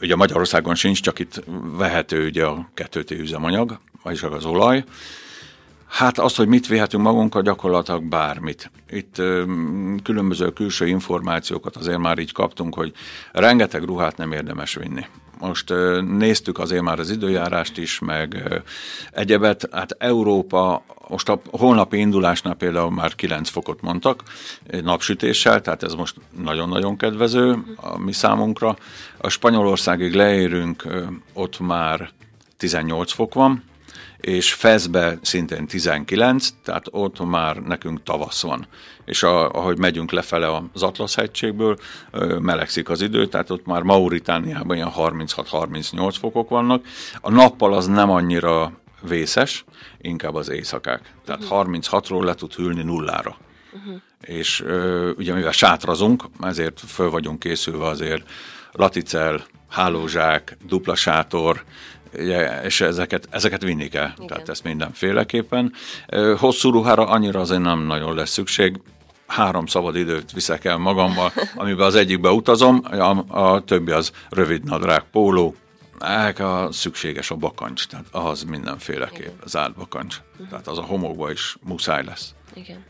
Ugye 0.00 0.16
Magyarországon 0.16 0.74
sincs, 0.74 1.00
csak 1.00 1.18
itt 1.18 1.44
vehető 1.76 2.26
ugye 2.26 2.44
a 2.44 2.68
2T 2.74 3.10
üzemanyag, 3.10 3.78
vagyis 4.02 4.22
az 4.22 4.44
olaj. 4.44 4.84
Hát 5.88 6.18
azt, 6.18 6.36
hogy 6.36 6.48
mit 6.48 6.66
vihetünk 6.66 7.02
magunkkal, 7.02 7.42
gyakorlatilag 7.42 8.02
bármit. 8.02 8.70
Itt 8.90 9.18
ö, 9.18 9.44
különböző 10.02 10.52
külső 10.52 10.86
információkat 10.86 11.76
azért 11.76 11.98
már 11.98 12.18
így 12.18 12.32
kaptunk, 12.32 12.74
hogy 12.74 12.92
rengeteg 13.32 13.84
ruhát 13.84 14.16
nem 14.16 14.32
érdemes 14.32 14.74
vinni. 14.74 15.06
Most 15.38 15.70
ö, 15.70 16.00
néztük 16.00 16.58
azért 16.58 16.82
már 16.82 16.98
az 16.98 17.10
időjárást 17.10 17.78
is, 17.78 17.98
meg 17.98 18.42
ö, 18.48 18.56
egyebet. 19.12 19.68
Hát 19.72 19.96
Európa, 19.98 20.82
most 21.08 21.28
a 21.28 21.40
holnapi 21.50 21.98
indulásnál 21.98 22.54
például 22.54 22.90
már 22.90 23.14
9 23.14 23.48
fokot 23.48 23.80
mondtak 23.80 24.22
napsütéssel, 24.82 25.60
tehát 25.60 25.82
ez 25.82 25.94
most 25.94 26.16
nagyon-nagyon 26.42 26.96
kedvező 26.96 27.56
a 27.76 27.98
mi 27.98 28.12
számunkra. 28.12 28.76
A 29.18 29.28
Spanyolországig 29.28 30.14
leérünk, 30.14 30.86
ott 31.32 31.58
már 31.58 32.10
18 32.56 33.12
fok 33.12 33.34
van, 33.34 33.62
és 34.28 34.52
Fezbe 34.52 35.18
szintén 35.22 35.66
19, 35.66 36.48
tehát 36.64 36.86
ott 36.90 37.24
már 37.24 37.56
nekünk 37.56 38.02
tavasz 38.02 38.42
van. 38.42 38.66
És 39.04 39.22
a, 39.22 39.50
ahogy 39.50 39.78
megyünk 39.78 40.10
lefele 40.10 40.56
az 40.72 40.82
Atlasz-hegységből, 40.82 41.78
melegszik 42.40 42.88
az 42.88 43.00
idő, 43.00 43.26
tehát 43.26 43.50
ott 43.50 43.66
már 43.66 43.82
Mauritániában 43.82 44.76
ilyen 44.76 44.92
36-38 44.96 46.14
fokok 46.18 46.48
vannak. 46.48 46.86
A 47.20 47.30
nappal 47.30 47.74
az 47.74 47.86
nem 47.86 48.10
annyira 48.10 48.72
vészes, 49.02 49.64
inkább 50.00 50.34
az 50.34 50.48
éjszakák. 50.48 51.12
Tehát 51.24 51.42
uh-huh. 51.42 51.78
36-ról 51.80 52.24
le 52.24 52.34
tud 52.34 52.54
hűlni 52.54 52.82
nullára. 52.82 53.36
Uh-huh. 53.72 54.00
És 54.20 54.64
ugye 55.16 55.34
mivel 55.34 55.52
sátrazunk, 55.52 56.24
ezért 56.40 56.80
föl 56.80 57.10
vagyunk 57.10 57.38
készülve 57.38 57.86
azért 57.86 58.30
laticel, 58.72 59.44
hálózsák, 59.68 60.56
dupla 60.66 60.94
sátor, 60.94 61.64
és 62.64 62.80
ezeket, 62.80 63.28
ezeket 63.30 63.62
vinni 63.62 63.88
kell, 63.88 64.10
Igen. 64.14 64.26
tehát 64.26 64.48
ezt 64.48 64.64
mindenféleképpen. 64.64 65.72
Hosszú 66.36 66.70
ruhára 66.70 67.06
annyira 67.06 67.40
azért 67.40 67.62
nem 67.62 67.78
nagyon 67.78 68.14
lesz 68.14 68.30
szükség, 68.30 68.80
három 69.26 69.66
szabad 69.66 69.96
időt 69.96 70.32
viszek 70.32 70.64
el 70.64 70.76
magammal, 70.76 71.32
amiben 71.54 71.86
az 71.86 71.94
egyikbe 71.94 72.30
utazom, 72.30 72.82
a, 72.90 73.40
a 73.40 73.64
többi 73.64 73.90
az 73.90 74.12
rövid 74.28 74.64
nadrág, 74.64 75.02
póló, 75.12 75.54
a 76.38 76.68
szükséges 76.72 77.30
a 77.30 77.34
bakancs, 77.34 77.86
tehát 77.86 78.06
az 78.10 78.42
mindenféleképp, 78.42 79.42
az 79.44 79.56
átbakancs. 79.56 80.16
Uh-huh. 80.32 80.48
Tehát 80.48 80.66
az 80.66 80.78
a 80.78 80.82
homokba 80.82 81.30
is 81.30 81.56
muszáj 81.62 82.04
lesz. 82.04 82.34
Igen. 82.54 82.84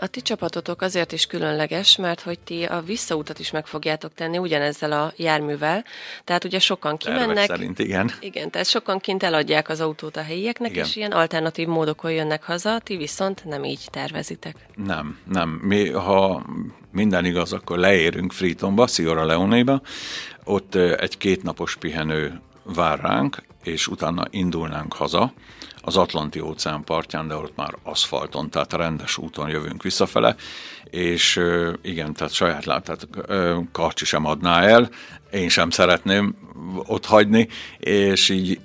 A 0.00 0.06
ti 0.06 0.20
csapatotok 0.20 0.82
azért 0.82 1.12
is 1.12 1.26
különleges, 1.26 1.96
mert 1.96 2.20
hogy 2.20 2.38
ti 2.38 2.64
a 2.64 2.80
visszautat 2.80 3.38
is 3.38 3.50
meg 3.50 3.66
fogjátok 3.66 4.14
tenni 4.14 4.38
ugyanezzel 4.38 4.92
a 4.92 5.12
járművel. 5.16 5.84
Tehát 6.24 6.44
ugye 6.44 6.58
sokan 6.58 6.96
kimennek. 6.96 7.26
Tervek 7.26 7.46
szerint, 7.46 7.78
igen. 7.78 8.10
Igen, 8.20 8.50
tehát 8.50 8.66
sokan 8.66 8.98
kint 8.98 9.22
eladják 9.22 9.68
az 9.68 9.80
autót 9.80 10.16
a 10.16 10.22
helyieknek, 10.22 10.70
igen. 10.70 10.84
és 10.84 10.96
ilyen 10.96 11.12
alternatív 11.12 11.66
módokon 11.66 12.12
jönnek 12.12 12.42
haza, 12.42 12.78
ti 12.78 12.96
viszont 12.96 13.44
nem 13.44 13.64
így 13.64 13.86
tervezitek. 13.90 14.56
Nem, 14.74 15.18
nem. 15.32 15.48
Mi, 15.48 15.90
ha 15.90 16.44
minden 16.92 17.24
igaz, 17.24 17.52
akkor 17.52 17.78
leérünk 17.78 18.32
Fritonba, 18.32 18.86
Sierra 18.86 19.24
Leone-ba, 19.24 19.82
ott 20.44 20.74
egy 20.74 21.18
kétnapos 21.18 21.76
pihenő 21.76 22.40
vár 22.62 23.00
ránk, 23.00 23.42
és 23.62 23.88
utána 23.88 24.24
indulnánk 24.30 24.92
haza 24.92 25.32
az 25.82 25.96
Atlanti 25.96 26.40
óceán 26.40 26.84
partján, 26.84 27.28
de 27.28 27.34
ott 27.34 27.56
már 27.56 27.74
aszfalton, 27.82 28.50
tehát 28.50 28.72
rendes 28.72 29.16
úton 29.18 29.48
jövünk 29.48 29.82
visszafele, 29.82 30.36
és 30.84 31.40
igen, 31.82 32.12
tehát 32.12 32.32
saját 32.32 32.64
tehát 32.64 33.08
Karcsi 33.72 34.04
sem 34.04 34.24
adná 34.24 34.62
el, 34.62 34.90
én 35.30 35.48
sem 35.48 35.70
szeretném 35.70 36.34
ott 36.86 37.06
hagyni, 37.06 37.48
és 37.78 38.28
így 38.28 38.60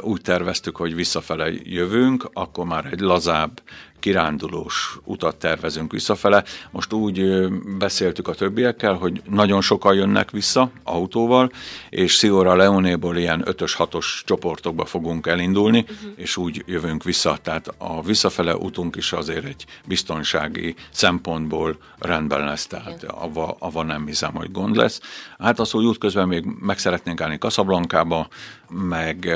úgy 0.00 0.20
terveztük, 0.20 0.76
hogy 0.76 0.94
visszafele 0.94 1.50
jövünk, 1.62 2.30
akkor 2.32 2.66
már 2.66 2.84
egy 2.84 3.00
lazább 3.00 3.62
kirándulós 3.98 4.98
utat 5.04 5.36
tervezünk 5.36 5.92
visszafele. 5.92 6.44
Most 6.70 6.92
úgy 6.92 7.48
beszéltük 7.78 8.28
a 8.28 8.34
többiekkel, 8.34 8.94
hogy 8.94 9.22
nagyon 9.30 9.60
sokan 9.60 9.94
jönnek 9.94 10.30
vissza 10.30 10.70
autóval, 10.82 11.50
és 11.90 12.14
Sziora 12.14 12.54
Leonéból 12.54 13.16
ilyen 13.16 13.42
5-ös, 13.46 13.74
6-os 13.78 14.04
csoportokba 14.24 14.84
fogunk 14.84 15.26
elindulni, 15.26 15.78
uh-huh. 15.78 16.12
és 16.16 16.36
úgy 16.36 16.62
jövünk 16.66 17.04
vissza. 17.04 17.38
Tehát 17.42 17.74
a 17.78 18.02
visszafele 18.02 18.56
utunk 18.56 18.96
is 18.96 19.12
azért 19.12 19.44
egy 19.44 19.64
biztonsági 19.84 20.74
szempontból 20.90 21.76
rendben 21.98 22.44
lesz, 22.44 22.66
tehát 22.66 23.04
ava, 23.04 23.56
ava 23.58 23.82
nem 23.82 24.06
hiszem, 24.06 24.34
hogy 24.34 24.52
gond 24.52 24.76
lesz. 24.76 25.00
Hát 25.38 25.60
az, 25.60 25.70
hogy 25.70 25.84
útközben 25.84 26.28
még 26.28 26.44
meg 26.60 26.78
szeretnénk 26.78 27.20
állni 27.20 27.38
Kaszablankába, 27.38 28.28
meg 28.70 29.28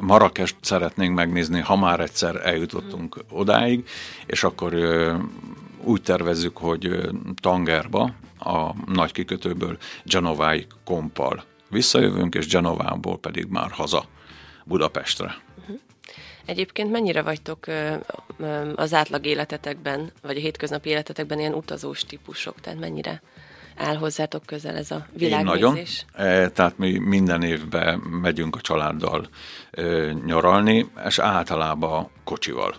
Marrakest 0.00 0.56
szeretnénk 0.60 1.14
megnézni, 1.14 1.60
ha 1.60 1.76
már 1.76 2.00
egyszer 2.00 2.46
eljutottunk 2.46 3.16
uh-huh. 3.16 3.38
odáig, 3.38 3.88
és 4.26 4.44
akkor 4.44 4.74
úgy 5.82 6.02
tervezzük, 6.02 6.56
hogy 6.56 7.10
Tangerba, 7.40 8.14
a 8.38 8.74
nagy 8.92 9.12
kikötőből 9.12 9.78
Genovái 10.04 10.66
kompal 10.84 11.44
visszajövünk, 11.68 12.34
és 12.34 12.46
Genovából 12.46 13.18
pedig 13.18 13.46
már 13.46 13.70
haza 13.70 14.04
Budapestre. 14.64 15.36
Uh-huh. 15.60 15.78
Egyébként 16.44 16.90
mennyire 16.90 17.22
vagytok 17.22 17.66
az 18.74 18.94
átlag 18.94 19.26
életetekben, 19.26 20.12
vagy 20.22 20.36
a 20.36 20.40
hétköznapi 20.40 20.88
életetekben 20.88 21.38
ilyen 21.38 21.54
utazós 21.54 22.00
típusok? 22.00 22.60
Tehát 22.60 22.78
mennyire 22.78 23.22
áll 23.80 23.96
hozzátok 23.96 24.46
közel 24.46 24.76
ez 24.76 24.90
a 24.90 25.06
világnézés? 25.12 25.60
Én 25.60 26.24
nagyon. 26.24 26.32
E, 26.32 26.48
tehát 26.48 26.78
mi 26.78 26.98
minden 26.98 27.42
évben 27.42 27.98
megyünk 27.98 28.56
a 28.56 28.60
családdal 28.60 29.28
e, 29.70 29.82
nyaralni, 30.24 30.90
és 31.06 31.18
általában 31.18 32.08
kocsival 32.24 32.74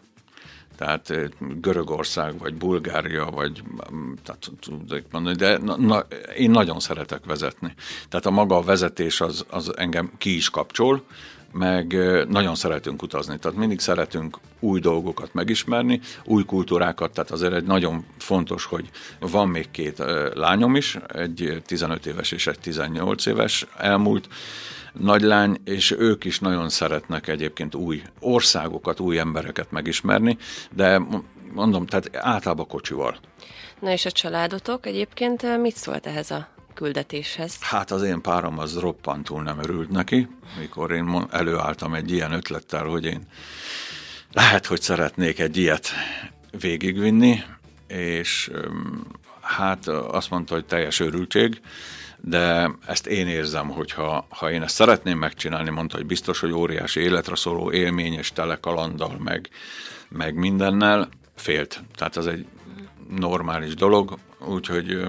tehát 0.81 1.13
Görögország, 1.61 2.37
vagy 2.37 2.53
Bulgária, 2.53 3.25
vagy 3.25 3.63
tehát 4.23 4.51
tudok 4.59 5.01
mondani, 5.11 5.35
de 5.35 5.57
na, 5.57 5.77
na, 5.77 6.05
én 6.37 6.51
nagyon 6.51 6.79
szeretek 6.79 7.25
vezetni. 7.25 7.73
Tehát 8.09 8.25
a 8.25 8.31
maga 8.31 8.55
a 8.55 8.61
vezetés 8.61 9.21
az, 9.21 9.45
az 9.49 9.77
engem 9.77 10.11
ki 10.17 10.35
is 10.35 10.49
kapcsol, 10.49 11.03
meg 11.51 11.97
nagyon 12.29 12.55
szeretünk 12.55 13.01
utazni, 13.01 13.37
tehát 13.37 13.57
mindig 13.57 13.79
szeretünk 13.79 14.37
új 14.59 14.79
dolgokat 14.79 15.33
megismerni, 15.33 15.99
új 16.25 16.45
kultúrákat, 16.45 17.13
tehát 17.13 17.31
azért 17.31 17.53
egy 17.53 17.63
nagyon 17.63 18.05
fontos, 18.17 18.65
hogy 18.65 18.89
van 19.19 19.47
még 19.47 19.71
két 19.71 20.03
lányom 20.33 20.75
is, 20.75 20.97
egy 21.07 21.61
15 21.65 22.05
éves 22.05 22.31
és 22.31 22.47
egy 22.47 22.59
18 22.59 23.25
éves 23.25 23.65
elmúlt, 23.77 24.27
nagylány, 24.93 25.57
és 25.63 25.91
ők 25.91 26.23
is 26.23 26.39
nagyon 26.39 26.69
szeretnek 26.69 27.27
egyébként 27.27 27.75
új 27.75 28.01
országokat, 28.19 28.99
új 28.99 29.19
embereket 29.19 29.71
megismerni, 29.71 30.37
de 30.71 31.01
mondom, 31.53 31.85
tehát 31.85 32.09
általában 32.15 32.67
kocsival. 32.67 33.17
Na 33.79 33.91
és 33.91 34.05
a 34.05 34.11
családotok 34.11 34.85
egyébként 34.85 35.61
mit 35.61 35.75
szólt 35.75 36.05
ehhez 36.05 36.31
a 36.31 36.47
küldetéshez? 36.73 37.57
Hát 37.59 37.91
az 37.91 38.03
én 38.03 38.21
párom 38.21 38.59
az 38.59 38.79
roppantul 38.79 39.43
nem 39.43 39.59
örült 39.59 39.89
neki, 39.89 40.27
mikor 40.59 40.91
én 40.91 41.27
előálltam 41.31 41.93
egy 41.93 42.11
ilyen 42.11 42.31
ötlettel, 42.31 42.85
hogy 42.85 43.05
én 43.05 43.27
lehet, 44.31 44.65
hogy 44.65 44.81
szeretnék 44.81 45.39
egy 45.39 45.57
ilyet 45.57 45.89
végigvinni, 46.59 47.43
és 47.87 48.51
hát 49.41 49.87
azt 49.87 50.29
mondta, 50.29 50.53
hogy 50.53 50.65
teljes 50.65 50.99
örültség, 50.99 51.61
de 52.17 52.71
ezt 52.85 53.07
én 53.07 53.27
érzem, 53.27 53.67
hogy 53.67 53.91
ha, 53.91 54.27
ha 54.29 54.51
én 54.51 54.61
ezt 54.61 54.75
szeretném 54.75 55.17
megcsinálni, 55.17 55.69
mondta, 55.69 55.97
hogy 55.97 56.05
biztos, 56.05 56.39
hogy 56.39 56.51
óriási 56.51 56.99
életre 56.99 57.35
szóló 57.35 57.71
élményes 57.71 58.31
tele 58.31 58.55
kalanddal, 58.55 59.17
meg, 59.19 59.49
meg 60.09 60.35
mindennel, 60.35 61.09
félt. 61.35 61.83
Tehát 61.95 62.17
ez 62.17 62.25
egy 62.25 62.45
normális 63.17 63.73
dolog, 63.73 64.17
úgyhogy 64.47 65.03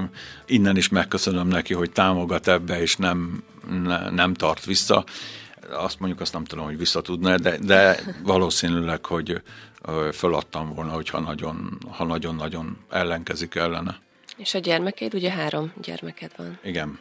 innen 0.47 0.77
is 0.77 0.89
megköszönöm 0.89 1.47
neki, 1.47 1.75
hogy 1.75 1.91
támogat 1.91 2.49
ebbe, 2.49 2.81
és 2.81 2.97
nem, 2.97 3.43
ne, 3.71 4.11
nem 4.11 4.35
tart 4.35 4.65
vissza. 4.65 5.05
Azt 5.71 5.99
mondjuk 5.99 6.21
azt 6.21 6.33
nem 6.33 6.45
tudom, 6.45 6.65
hogy 6.65 6.79
vissza 6.79 7.01
tudna, 7.01 7.37
de, 7.37 7.59
de 7.59 8.01
valószínűleg, 8.23 9.07
hogy 9.07 9.43
föladtam 10.13 10.75
volna, 10.75 10.91
hogyha 10.91 11.21
nagyon, 11.21 11.79
ha 11.91 12.05
nagyon-nagyon 12.05 12.79
ellenkezik 12.91 13.55
ellene. 13.55 14.01
És 14.37 14.55
a 14.55 14.59
gyermekeid, 14.59 15.15
ugye 15.15 15.31
három 15.31 15.73
gyermeked 15.83 16.31
van? 16.37 16.59
Igen. 16.63 16.99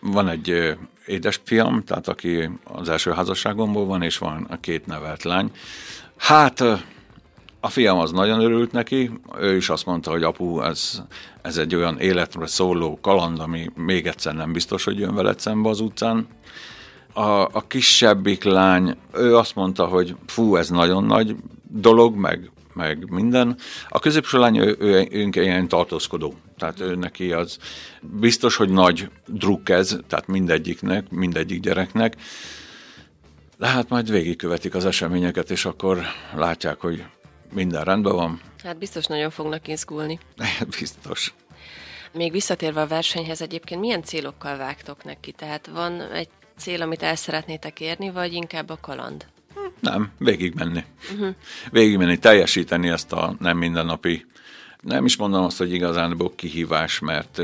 Van 0.00 0.28
egy 0.28 0.76
édesfiam, 1.06 1.84
tehát 1.84 2.08
aki 2.08 2.50
az 2.64 2.88
első 2.88 3.10
házasságomból 3.10 3.86
van, 3.86 4.02
és 4.02 4.18
van 4.18 4.46
a 4.50 4.60
két 4.60 4.86
nevelt 4.86 5.22
lány. 5.22 5.50
Hát 6.16 6.62
a 7.64 7.68
fiam 7.68 7.98
az 7.98 8.10
nagyon 8.10 8.40
örült 8.40 8.72
neki, 8.72 9.10
ő 9.38 9.56
is 9.56 9.68
azt 9.68 9.86
mondta, 9.86 10.10
hogy 10.10 10.22
apu, 10.22 10.60
ez, 10.60 11.02
ez 11.42 11.56
egy 11.56 11.74
olyan 11.74 11.98
életre 11.98 12.46
szóló 12.46 12.98
kaland, 13.02 13.40
ami 13.40 13.70
még 13.74 14.06
egyszer 14.06 14.34
nem 14.34 14.52
biztos, 14.52 14.84
hogy 14.84 14.98
jön 14.98 15.14
veled 15.14 15.40
szembe 15.40 15.68
az 15.68 15.80
utcán. 15.80 16.26
A, 17.12 17.20
a 17.40 17.64
kisebbik 17.66 18.44
lány, 18.44 18.96
ő 19.14 19.36
azt 19.36 19.54
mondta, 19.54 19.86
hogy 19.86 20.16
fú, 20.26 20.56
ez 20.56 20.68
nagyon 20.68 21.04
nagy 21.04 21.36
dolog, 21.68 22.14
meg 22.14 22.50
meg 22.72 23.10
minden. 23.10 23.56
A 23.88 23.98
középső 23.98 24.38
lány, 24.38 24.56
ő, 24.56 24.76
ő, 24.78 25.08
ő 25.10 25.28
ilyen 25.32 25.68
tartózkodó. 25.68 26.34
Tehát 26.58 26.80
ő 26.80 26.94
neki 26.94 27.32
az 27.32 27.58
biztos, 28.00 28.56
hogy 28.56 28.68
nagy 28.68 29.10
druk 29.26 29.68
ez, 29.68 29.98
tehát 30.08 30.26
mindegyiknek, 30.26 31.10
mindegyik 31.10 31.60
gyereknek. 31.60 32.16
De 33.58 33.66
hát 33.66 33.88
majd 33.88 34.10
végigkövetik 34.10 34.74
az 34.74 34.84
eseményeket, 34.84 35.50
és 35.50 35.64
akkor 35.64 36.02
látják, 36.36 36.80
hogy 36.80 37.04
minden 37.54 37.84
rendben 37.84 38.14
van. 38.14 38.40
Hát 38.64 38.78
biztos 38.78 39.06
nagyon 39.06 39.30
fognak 39.30 39.68
izgulni. 39.68 40.18
biztos. 40.78 41.34
Még 42.12 42.32
visszatérve 42.32 42.80
a 42.80 42.86
versenyhez 42.86 43.42
egyébként 43.42 43.80
milyen 43.80 44.02
célokkal 44.02 44.56
vágtok 44.56 45.04
neki? 45.04 45.32
Tehát 45.32 45.66
van 45.66 46.00
egy 46.00 46.28
cél, 46.56 46.82
amit 46.82 47.02
el 47.02 47.16
szeretnétek 47.16 47.80
érni, 47.80 48.10
vagy 48.10 48.32
inkább 48.32 48.70
a 48.70 48.78
kaland? 48.80 49.26
Nem, 49.80 50.12
végigmenni. 50.18 50.84
Uh-huh. 51.12 51.34
Végigmenni, 51.70 52.18
teljesíteni 52.18 52.88
ezt 52.88 53.12
a 53.12 53.36
nem 53.38 53.56
mindennapi, 53.56 54.26
nem 54.80 55.04
is 55.04 55.16
mondom 55.16 55.44
azt, 55.44 55.58
hogy 55.58 55.72
igazán 55.72 56.30
kihívás, 56.36 56.98
mert 56.98 57.40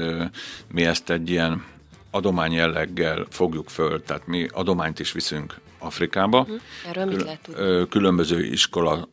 mi 0.72 0.84
ezt 0.84 1.10
egy 1.10 1.30
ilyen 1.30 1.64
adomány 2.10 2.52
jelleggel 2.52 3.26
fogjuk 3.30 3.68
föl, 3.68 4.02
tehát 4.02 4.26
mi 4.26 4.48
adományt 4.52 4.98
is 4.98 5.12
viszünk 5.12 5.60
Afrikába. 5.78 6.40
Uh-huh. 6.40 6.60
Erről 6.88 7.04
mit 7.04 7.22
lehet 7.22 7.40
tudni? 7.42 7.88
Különböző 7.88 8.44
iskola 8.44 9.08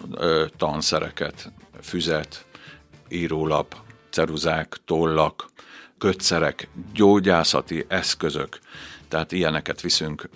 tanszereket, 0.57 1.51
füzet, 1.81 2.45
írólap, 3.09 3.75
ceruzák, 4.09 4.77
tollak, 4.85 5.45
kötszerek, 5.97 6.69
gyógyászati 6.93 7.85
eszközök, 7.87 8.59
tehát 9.07 9.31
ilyeneket 9.31 9.81
viszünk 9.81 10.29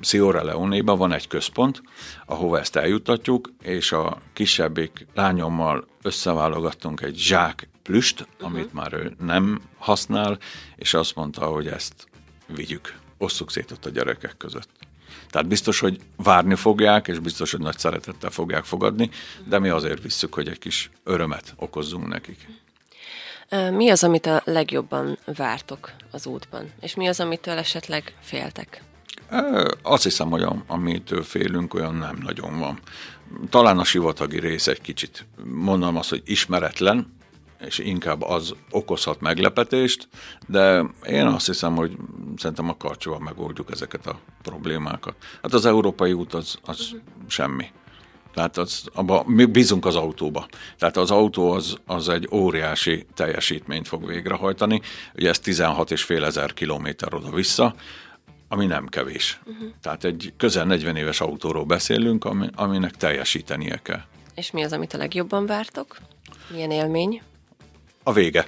Sziora 0.00 0.44
Leonéba, 0.44 0.96
van 0.96 1.12
egy 1.12 1.28
központ, 1.28 1.82
ahova 2.26 2.58
ezt 2.58 2.76
eljutatjuk, 2.76 3.50
és 3.62 3.92
a 3.92 4.18
kisebbik 4.32 5.06
lányommal 5.14 5.84
összeválogattunk 6.02 7.00
egy 7.00 7.16
zsák 7.16 7.68
plüst, 7.88 8.20
uh-huh. 8.20 8.46
amit 8.46 8.72
már 8.72 8.92
ő 8.92 9.14
nem 9.20 9.60
használ, 9.78 10.38
és 10.76 10.94
azt 10.94 11.14
mondta, 11.14 11.46
hogy 11.46 11.66
ezt 11.66 12.06
vigyük, 12.46 12.94
osszuk 13.18 13.50
szét 13.50 13.70
ott 13.70 13.86
a 13.86 13.90
gyerekek 13.90 14.36
között. 14.36 14.68
Tehát 15.30 15.48
biztos, 15.48 15.80
hogy 15.80 16.00
várni 16.16 16.54
fogják, 16.54 17.08
és 17.08 17.18
biztos, 17.18 17.50
hogy 17.50 17.60
nagy 17.60 17.78
szeretettel 17.78 18.30
fogják 18.30 18.64
fogadni, 18.64 19.10
de 19.44 19.58
mi 19.58 19.68
azért 19.68 20.02
visszük, 20.02 20.34
hogy 20.34 20.48
egy 20.48 20.58
kis 20.58 20.90
örömet 21.04 21.54
okozzunk 21.56 22.06
nekik. 22.08 22.48
Mi 23.70 23.90
az, 23.90 24.04
amit 24.04 24.26
a 24.26 24.42
legjobban 24.44 25.18
vártok 25.24 25.92
az 26.10 26.26
útban? 26.26 26.72
És 26.80 26.94
mi 26.94 27.08
az, 27.08 27.20
amitől 27.20 27.58
esetleg 27.58 28.14
féltek? 28.20 28.82
Azt 29.82 30.02
hiszem, 30.02 30.30
hogy 30.30 30.46
amitől 30.66 31.22
félünk, 31.22 31.74
olyan 31.74 31.94
nem 31.94 32.18
nagyon 32.22 32.58
van. 32.58 32.80
Talán 33.50 33.78
a 33.78 33.84
sivatagi 33.84 34.40
rész 34.40 34.66
egy 34.66 34.80
kicsit, 34.80 35.26
mondom 35.44 35.96
azt, 35.96 36.08
hogy 36.08 36.22
ismeretlen, 36.24 37.16
és 37.60 37.78
inkább 37.78 38.22
az 38.22 38.54
okozhat 38.70 39.20
meglepetést, 39.20 40.08
de 40.46 40.84
én 41.06 41.26
azt 41.26 41.46
hiszem, 41.46 41.76
hogy 41.76 41.96
szerintem 42.36 42.68
a 42.68 42.76
karcsóval 42.76 43.18
megoldjuk 43.18 43.70
ezeket 43.70 44.06
a 44.06 44.18
problémákat. 44.42 45.14
Hát 45.42 45.52
az 45.52 45.66
európai 45.66 46.12
út 46.12 46.34
az, 46.34 46.58
az 46.62 46.80
uh-huh. 46.80 47.00
semmi. 47.28 47.66
Tehát 48.34 48.56
az, 48.56 48.84
abba, 48.94 49.22
mi 49.26 49.44
bízunk 49.44 49.86
az 49.86 49.96
autóba. 49.96 50.46
Tehát 50.78 50.96
az 50.96 51.10
autó 51.10 51.50
az, 51.50 51.76
az 51.86 52.08
egy 52.08 52.28
óriási 52.32 53.06
teljesítményt 53.14 53.88
fog 53.88 54.06
végrehajtani. 54.06 54.80
Ugye 55.14 55.28
ez 55.28 55.38
16 55.38 55.90
és 55.90 56.02
fél 56.02 56.24
ezer 56.24 56.54
kilométer 56.54 57.14
oda-vissza, 57.14 57.74
ami 58.48 58.66
nem 58.66 58.86
kevés. 58.86 59.40
Uh-huh. 59.44 59.68
Tehát 59.82 60.04
egy 60.04 60.32
közel 60.36 60.64
40 60.64 60.96
éves 60.96 61.20
autóról 61.20 61.64
beszélünk, 61.64 62.24
ami, 62.24 62.48
aminek 62.54 62.96
teljesítenie 62.96 63.80
kell. 63.82 64.02
És 64.34 64.50
mi 64.50 64.62
az, 64.62 64.72
amit 64.72 64.94
a 64.94 64.98
legjobban 64.98 65.46
vártok? 65.46 65.96
Milyen 66.52 66.70
élmény? 66.70 67.22
A 68.08 68.12
vége. 68.12 68.46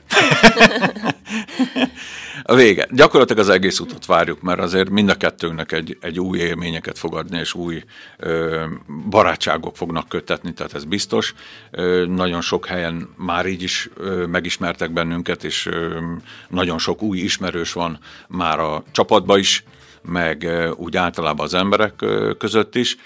a 2.42 2.54
vége. 2.54 2.86
Gyakorlatilag 2.90 3.42
az 3.42 3.48
egész 3.48 3.78
utat 3.78 4.06
várjuk, 4.06 4.40
mert 4.40 4.60
azért 4.60 4.90
mind 4.90 5.08
a 5.08 5.14
kettőnknek 5.14 5.72
egy, 5.72 5.96
egy 6.00 6.20
új 6.20 6.38
élményeket 6.38 6.98
fog 6.98 7.14
adni, 7.14 7.38
és 7.38 7.54
új 7.54 7.82
ö, 8.16 8.64
barátságok 9.10 9.76
fognak 9.76 10.08
kötetni, 10.08 10.52
tehát 10.52 10.74
ez 10.74 10.84
biztos. 10.84 11.34
Ö, 11.70 12.06
nagyon 12.06 12.40
sok 12.40 12.66
helyen 12.66 13.08
már 13.16 13.46
így 13.46 13.62
is 13.62 13.90
ö, 13.96 14.26
megismertek 14.26 14.92
bennünket, 14.92 15.44
és 15.44 15.66
ö, 15.66 16.00
nagyon 16.48 16.78
sok 16.78 17.02
új 17.02 17.18
ismerős 17.18 17.72
van 17.72 17.98
már 18.28 18.58
a 18.58 18.82
csapatba 18.90 19.38
is, 19.38 19.64
meg 20.02 20.42
ö, 20.42 20.70
úgy 20.70 20.96
általában 20.96 21.46
az 21.46 21.54
emberek 21.54 22.02
ö, 22.02 22.32
között 22.38 22.74
is, 22.74 22.96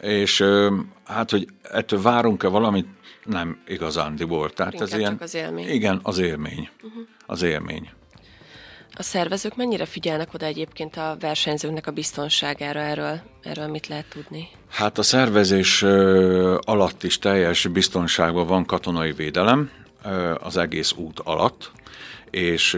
és 0.00 0.40
ö, 0.40 0.76
hát, 1.04 1.30
hogy 1.30 1.48
ettől 1.62 2.02
várunk-e 2.02 2.48
valamit, 2.48 2.86
nem 3.28 3.62
igazándiból. 3.66 4.50
Tehát 4.50 4.72
Inkább 4.72 4.88
ez 4.88 4.98
ilyen, 4.98 5.16
az 5.20 5.34
élmény. 5.34 5.68
Igen, 5.68 6.00
az 6.02 6.18
élmény. 6.18 6.68
Uh-huh. 6.82 7.02
Az 7.26 7.42
élmény. 7.42 7.90
A 8.94 9.02
szervezők 9.02 9.56
mennyire 9.56 9.84
figyelnek 9.84 10.34
oda 10.34 10.46
egyébként 10.46 10.96
a 10.96 11.16
versenyzőknek 11.20 11.86
a 11.86 11.90
biztonságára? 11.90 12.80
Erről, 12.80 13.20
erről 13.42 13.66
mit 13.66 13.86
lehet 13.86 14.08
tudni? 14.08 14.48
Hát 14.68 14.98
a 14.98 15.02
szervezés 15.02 15.82
alatt 16.60 17.02
is 17.02 17.18
teljes 17.18 17.66
biztonságban 17.66 18.46
van 18.46 18.64
katonai 18.64 19.12
védelem 19.12 19.70
az 20.40 20.56
egész 20.56 20.92
út 20.92 21.18
alatt, 21.18 21.70
és 22.30 22.74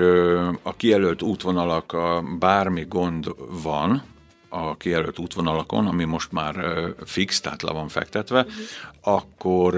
a 0.63 0.77
kijelölt 0.77 1.23
útvonalak, 1.23 1.97
bármi 2.39 2.85
gond 2.89 3.35
van, 3.63 4.03
a 4.49 4.77
kijelölt 4.77 5.19
útvonalakon, 5.19 5.87
ami 5.87 6.05
most 6.05 6.33
már 6.33 6.55
fix, 7.05 7.41
tehát 7.41 7.63
le 7.63 7.73
van 7.73 7.89
fektetve, 7.89 8.41
uh-huh. 8.41 8.55
akkor 9.01 9.75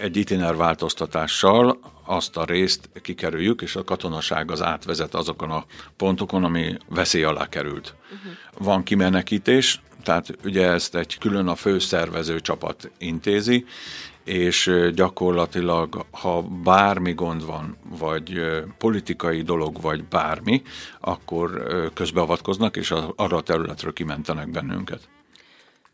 egy 0.00 0.16
itiner 0.16 0.56
változtatással 0.56 1.78
azt 2.04 2.36
a 2.36 2.44
részt 2.44 2.90
kikerüljük, 3.02 3.62
és 3.62 3.76
a 3.76 3.84
katonaság 3.84 4.50
az 4.50 4.62
átvezet 4.62 5.14
azokon 5.14 5.50
a 5.50 5.64
pontokon, 5.96 6.44
ami 6.44 6.76
veszély 6.88 7.22
alá 7.22 7.48
került. 7.48 7.94
Uh-huh. 8.04 8.32
Van 8.58 8.82
kimenekítés, 8.82 9.80
tehát 10.02 10.36
ugye 10.44 10.66
ezt 10.66 10.94
egy 10.94 11.18
külön 11.18 11.48
a 11.48 11.54
főszervező 11.54 12.40
csapat 12.40 12.90
intézi, 12.98 13.64
és 14.24 14.72
gyakorlatilag, 14.94 16.06
ha 16.10 16.42
bármi 16.42 17.12
gond 17.12 17.46
van, 17.46 17.76
vagy 17.98 18.40
politikai 18.78 19.42
dolog, 19.42 19.80
vagy 19.80 20.04
bármi, 20.04 20.62
akkor 21.00 21.66
közbeavatkoznak, 21.94 22.76
és 22.76 22.90
arra 23.16 23.36
a 23.36 23.42
területről 23.42 23.92
kimentenek 23.92 24.50
bennünket. 24.50 25.08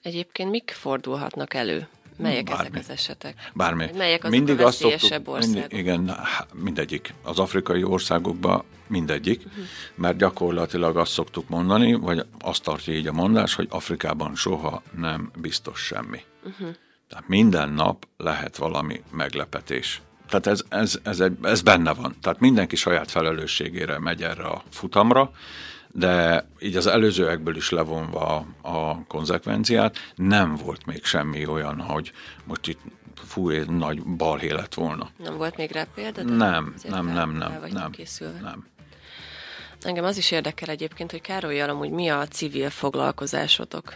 Egyébként 0.02 0.50
mik 0.50 0.70
fordulhatnak 0.70 1.54
elő? 1.54 1.88
Melyek 2.18 2.44
Bármi. 2.44 2.66
ezek 2.66 2.80
az 2.80 2.90
esetek? 2.90 3.50
Bármi. 3.54 3.90
Melyek 3.96 4.24
azok 4.24 4.36
mindig 4.36 4.60
a 4.60 4.64
veszélyesebb 4.64 5.28
országok? 5.28 5.54
Mindig, 5.54 5.78
igen, 5.78 6.16
mindegyik. 6.54 7.14
Az 7.22 7.38
afrikai 7.38 7.84
országokban 7.84 8.64
mindegyik, 8.86 9.42
uh-huh. 9.46 9.64
mert 9.94 10.16
gyakorlatilag 10.16 10.96
azt 10.96 11.12
szoktuk 11.12 11.48
mondani, 11.48 11.94
vagy 11.94 12.26
azt 12.38 12.62
tartja 12.62 12.92
így 12.92 13.06
a 13.06 13.12
mondás, 13.12 13.54
hogy 13.54 13.66
Afrikában 13.70 14.34
soha 14.34 14.82
nem 14.96 15.30
biztos 15.40 15.80
semmi. 15.80 16.20
Uh-huh. 16.44 16.68
Tehát 17.08 17.28
minden 17.28 17.68
nap 17.68 18.06
lehet 18.16 18.56
valami 18.56 19.02
meglepetés. 19.10 20.00
Tehát 20.28 20.46
ez, 20.46 20.62
ez, 20.68 20.98
ez, 21.02 21.20
egy, 21.20 21.36
ez 21.42 21.62
benne 21.62 21.94
van. 21.94 22.16
Tehát 22.20 22.40
mindenki 22.40 22.76
saját 22.76 23.10
felelősségére 23.10 23.98
megy 23.98 24.22
erre 24.22 24.44
a 24.44 24.62
futamra, 24.70 25.30
de 25.98 26.46
így 26.58 26.76
az 26.76 26.86
előzőekből 26.86 27.56
is 27.56 27.70
levonva 27.70 28.46
a 28.62 29.04
konzekvenciát, 29.06 29.96
nem 30.14 30.56
volt 30.56 30.86
még 30.86 31.04
semmi 31.04 31.46
olyan, 31.46 31.80
hogy 31.80 32.12
most 32.44 32.66
itt 32.66 32.80
fú, 33.14 33.50
egy 33.50 33.70
nagy 33.70 34.02
balhé 34.02 34.50
lett 34.50 34.74
volna. 34.74 35.10
Nem 35.16 35.36
volt 35.36 35.56
még 35.56 35.70
rá 35.70 35.86
példa? 35.94 36.22
De 36.22 36.34
nem, 36.34 36.74
nem, 36.88 37.06
nem, 37.06 37.30
nem, 37.30 37.60
nem, 37.72 37.92
nem. 38.42 38.66
Engem 39.80 40.04
az 40.04 40.16
is 40.16 40.30
érdekel 40.30 40.68
egyébként, 40.68 41.10
hogy 41.10 41.20
Károly 41.20 41.60
amúgy 41.60 41.90
mi 41.90 42.08
a 42.08 42.26
civil 42.26 42.70
foglalkozásotok? 42.70 43.94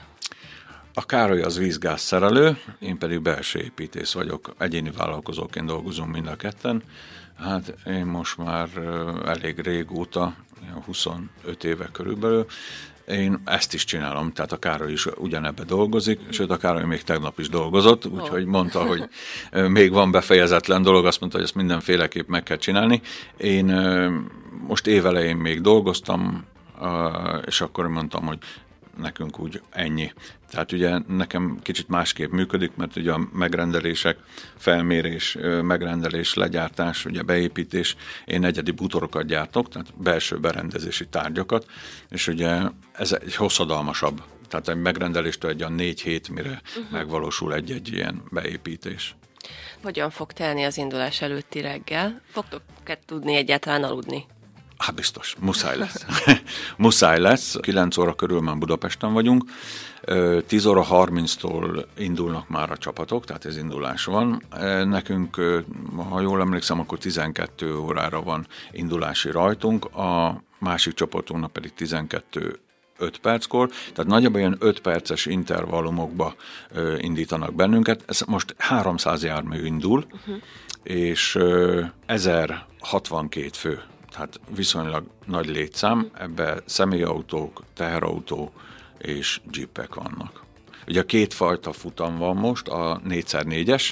A 0.95 1.07
Károly 1.07 1.43
az 1.43 1.59
vízgázszerelő, 1.59 2.59
én 2.79 2.99
pedig 2.99 3.21
belső 3.21 3.59
építész 3.59 4.13
vagyok. 4.13 4.55
Egyéni 4.59 4.91
vállalkozóként 4.91 5.67
dolgozunk 5.67 6.13
mind 6.13 6.27
a 6.27 6.37
ketten. 6.37 6.83
Hát 7.39 7.75
én 7.87 8.07
most 8.07 8.37
már 8.37 8.69
elég 9.27 9.59
régóta, 9.59 10.35
25 10.85 11.65
éve 11.65 11.89
körülbelül, 11.93 12.47
én 13.09 13.41
ezt 13.45 13.75
is 13.75 13.85
csinálom, 13.85 14.33
tehát 14.33 14.53
a 14.53 14.59
Károly 14.59 14.93
is 14.93 15.07
ugyanebbe 15.07 15.65
dolgozik, 15.65 16.21
sőt 16.31 16.51
a 16.51 16.57
Károly 16.57 16.85
még 16.85 17.03
tegnap 17.03 17.39
is 17.39 17.49
dolgozott, 17.49 18.07
úgyhogy 18.07 18.45
mondta, 18.45 18.87
hogy 18.87 19.09
még 19.69 19.93
van 19.93 20.11
befejezetlen 20.11 20.83
dolog, 20.83 21.07
azt 21.07 21.21
mondta, 21.21 21.39
hogy 21.39 21.47
ezt 21.47 21.57
mindenféleképp 21.57 22.29
meg 22.29 22.43
kell 22.43 22.57
csinálni. 22.57 23.01
Én 23.37 23.65
most 24.67 24.87
évelején 24.87 25.37
még 25.37 25.61
dolgoztam, 25.61 26.45
és 27.47 27.61
akkor 27.61 27.89
mondtam, 27.89 28.27
hogy 28.27 28.39
nekünk 28.99 29.39
úgy 29.39 29.63
ennyi. 29.71 30.13
Tehát 30.51 30.73
ugye 30.73 30.99
nekem 31.09 31.59
kicsit 31.63 31.89
másképp 31.89 32.31
működik, 32.31 32.77
mert 32.77 32.97
ugye 32.97 33.13
a 33.13 33.29
megrendelések, 33.33 34.19
felmérés, 34.57 35.37
megrendelés, 35.63 36.35
legyártás, 36.35 37.05
ugye 37.05 37.23
beépítés, 37.23 37.97
én 38.25 38.45
egyedi 38.45 38.71
butorokat 38.71 39.27
gyártok, 39.27 39.69
tehát 39.69 40.03
belső 40.03 40.39
berendezési 40.39 41.09
tárgyakat, 41.09 41.67
és 42.09 42.27
ugye 42.27 42.61
ez 42.93 43.13
egy 43.13 43.35
hosszadalmasabb 43.35 44.23
tehát 44.51 44.69
egy 44.69 44.77
megrendeléstől 44.77 45.51
egy 45.51 45.61
olyan 45.61 45.73
négy 45.73 46.01
hét, 46.01 46.29
mire 46.29 46.61
uh-huh. 46.77 46.91
megvalósul 46.91 47.55
egy-egy 47.55 47.93
ilyen 47.93 48.23
beépítés. 48.31 49.15
Hogyan 49.83 50.11
fog 50.11 50.33
telni 50.33 50.65
az 50.65 50.77
indulás 50.77 51.21
előtti 51.21 51.61
reggel? 51.61 52.21
Fogtok-e 52.31 52.99
tudni 53.07 53.35
egyáltalán 53.35 53.85
aludni? 53.85 54.27
Hát 54.81 54.95
biztos, 54.95 55.37
muszáj 55.41 55.77
lesz. 55.77 56.07
muszáj 56.77 57.19
lesz. 57.19 57.57
9 57.61 57.97
óra 57.97 58.15
körül 58.15 58.41
már 58.41 58.57
Budapesten 58.57 59.13
vagyunk. 59.13 59.45
10 60.47 60.67
óra 60.67 60.87
30-tól 60.91 61.85
indulnak 61.97 62.49
már 62.49 62.71
a 62.71 62.77
csapatok, 62.77 63.25
tehát 63.25 63.45
ez 63.45 63.57
indulás 63.57 64.05
van. 64.05 64.43
Nekünk, 64.85 65.37
ha 66.09 66.21
jól 66.21 66.41
emlékszem, 66.41 66.81
akkor 66.81 66.99
12 66.99 67.77
órára 67.77 68.23
van 68.23 68.47
indulási 68.73 69.31
rajtunk, 69.31 69.85
a 69.85 70.43
másik 70.59 70.95
csapatunknak 70.95 71.53
pedig 71.53 71.75
12 71.75 72.59
5 72.99 73.19
perckor, 73.19 73.69
tehát 73.69 74.11
nagyjából 74.11 74.39
ilyen 74.39 74.57
5 74.59 74.81
perces 74.81 75.27
intervallumokba 75.27 76.35
indítanak 76.99 77.55
bennünket. 77.55 78.03
Ez 78.07 78.21
most 78.27 78.55
300 78.59 79.23
jármű 79.23 79.65
indul, 79.65 80.05
uh-huh. 80.13 80.43
és 80.83 81.39
1062 82.07 83.49
fő 83.53 83.83
tehát 84.11 84.41
viszonylag 84.55 85.05
nagy 85.27 85.47
létszám, 85.47 86.11
ebbe 86.15 86.63
személyautók, 86.67 87.63
teherautó 87.75 88.53
és 88.99 89.41
jeepek 89.53 89.95
vannak. 89.95 90.45
Ugye 90.87 91.05
két 91.05 91.35
fajta 91.35 91.73
futam 91.73 92.19
van 92.19 92.37
most, 92.37 92.69
a 92.69 93.01
4x4-es, 93.09 93.91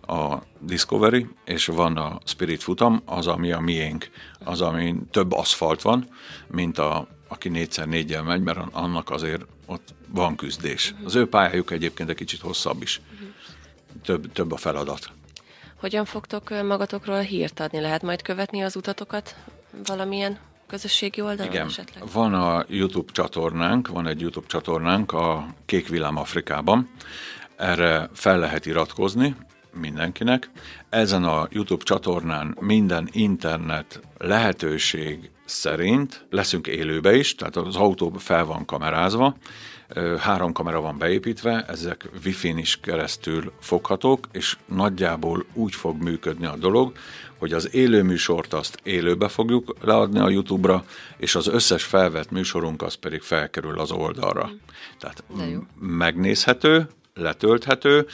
a 0.00 0.42
Discovery, 0.58 1.26
és 1.44 1.66
van 1.66 1.96
a 1.96 2.18
Spirit 2.24 2.62
futam, 2.62 3.02
az, 3.04 3.26
ami 3.26 3.52
a 3.52 3.60
miénk, 3.60 4.10
az, 4.44 4.60
ami 4.60 4.94
több 5.10 5.32
aszfalt 5.32 5.82
van, 5.82 6.08
mint 6.46 6.78
a, 6.78 7.06
aki 7.28 7.50
4x4-jel 7.52 8.24
megy, 8.24 8.42
mert 8.42 8.58
annak 8.72 9.10
azért 9.10 9.42
ott 9.66 9.94
van 10.08 10.36
küzdés. 10.36 10.94
Az 11.04 11.14
ő 11.14 11.28
pályájuk 11.28 11.70
egyébként 11.70 12.08
egy 12.08 12.16
kicsit 12.16 12.40
hosszabb 12.40 12.82
is. 12.82 13.00
Több, 14.04 14.32
több 14.32 14.52
a 14.52 14.56
feladat. 14.56 15.10
Hogyan 15.76 16.04
fogtok 16.04 16.48
magatokról 16.48 17.20
hírt 17.20 17.60
adni? 17.60 17.80
Lehet 17.80 18.02
majd 18.02 18.22
követni 18.22 18.62
az 18.62 18.76
utatokat 18.76 19.36
valamilyen 19.86 20.38
közösségi 20.66 21.20
oldalon 21.20 21.52
Igen, 21.52 21.66
esetleg? 21.66 22.02
van 22.12 22.34
a 22.34 22.64
YouTube 22.68 23.12
csatornánk, 23.12 23.88
van 23.88 24.06
egy 24.06 24.20
YouTube 24.20 24.46
csatornánk 24.46 25.12
a 25.12 25.46
Kék 25.66 25.88
Villám 25.88 26.16
Afrikában. 26.16 26.90
Erre 27.56 28.08
fel 28.12 28.38
lehet 28.38 28.66
iratkozni 28.66 29.36
mindenkinek. 29.72 30.50
Ezen 30.88 31.24
a 31.24 31.46
YouTube 31.50 31.84
csatornán 31.84 32.56
minden 32.60 33.08
internet 33.12 34.00
lehetőség 34.18 35.30
szerint 35.44 36.26
leszünk 36.30 36.66
élőbe 36.66 37.14
is, 37.16 37.34
tehát 37.34 37.56
az 37.56 37.76
autó 37.76 38.12
fel 38.18 38.44
van 38.44 38.64
kamerázva, 38.64 39.36
három 40.18 40.52
kamera 40.52 40.80
van 40.80 40.98
beépítve, 40.98 41.64
ezek 41.68 42.08
wifi-n 42.24 42.58
is 42.58 42.78
keresztül 42.80 43.52
foghatók, 43.60 44.26
és 44.32 44.56
nagyjából 44.66 45.44
úgy 45.52 45.74
fog 45.74 46.02
működni 46.02 46.46
a 46.46 46.56
dolog, 46.56 46.92
hogy 47.38 47.52
az 47.52 47.74
élő 47.74 48.02
műsort 48.02 48.52
azt 48.52 48.78
élőbe 48.82 49.28
fogjuk 49.28 49.76
leadni 49.80 50.18
a 50.18 50.28
YouTube-ra, 50.28 50.84
és 51.16 51.34
az 51.34 51.46
összes 51.46 51.84
felvett 51.84 52.30
műsorunk 52.30 52.82
az 52.82 52.94
pedig 52.94 53.22
felkerül 53.22 53.78
az 53.78 53.90
oldalra. 53.90 54.50
Tehát 54.98 55.24
megnézhető, 55.78 56.88
letölthető. 57.14 58.06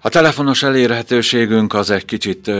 A 0.00 0.08
telefonos 0.08 0.62
elérhetőségünk 0.62 1.74
az 1.74 1.90
egy 1.90 2.04
kicsit 2.04 2.50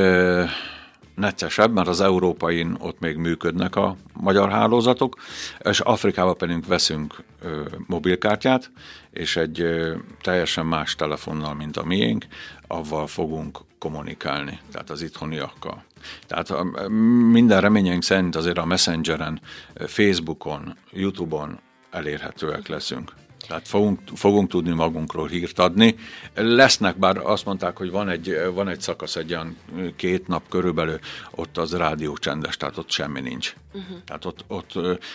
neccesebb, 1.21 1.73
mert 1.73 1.89
az 1.89 2.01
európain 2.01 2.77
ott 2.79 3.01
még 3.01 3.17
működnek 3.17 3.77
a 3.77 3.97
magyar 4.13 4.51
hálózatok, 4.51 5.17
és 5.59 5.81
Afrikába 5.81 6.35
pedig 6.35 6.67
veszünk 6.67 7.23
ö, 7.43 7.63
mobilkártyát, 7.87 8.71
és 9.11 9.37
egy 9.37 9.61
ö, 9.61 9.95
teljesen 10.23 10.67
más 10.67 10.95
telefonnal, 10.95 11.55
mint 11.55 11.77
a 11.77 11.85
miénk, 11.85 12.27
avval 12.67 13.07
fogunk 13.07 13.59
kommunikálni, 13.79 14.59
tehát 14.73 14.91
az 14.91 15.03
itthoniakkal. 15.03 15.85
Tehát 16.27 16.51
a, 16.51 16.89
minden 17.31 17.61
reményeink 17.61 18.03
szerint 18.03 18.37
azért 18.37 18.59
a 18.59 18.65
Messengeren, 18.65 19.41
Facebookon, 19.87 20.77
Youtube-on 20.93 21.59
elérhetőek 21.91 22.69
leszünk. 22.69 23.13
Tehát 23.49 23.69
fogunk, 23.69 24.01
fogunk 24.15 24.49
tudni 24.49 24.71
magunkról 24.71 25.29
hírt 25.29 25.59
adni. 25.59 25.95
Lesznek, 26.35 26.99
bár 26.99 27.17
azt 27.17 27.45
mondták, 27.45 27.77
hogy 27.77 27.91
van 27.91 28.09
egy, 28.09 28.51
van 28.55 28.69
egy 28.69 28.81
szakasz, 28.81 29.17
egy 29.17 29.33
olyan 29.33 29.57
két 29.97 30.27
nap 30.29 30.49
körülbelül, 30.49 30.99
ott 31.31 31.59
az 31.59 31.77
rádió 31.77 32.17
csendes, 32.17 32.57
tehát 32.57 32.79
ott 32.79 32.91
semmi 32.91 33.21
nincs. 33.21 33.55
Uh-huh. 33.73 33.97
Tehát 34.05 34.25
ott, 34.25 34.45
ott 34.47 34.73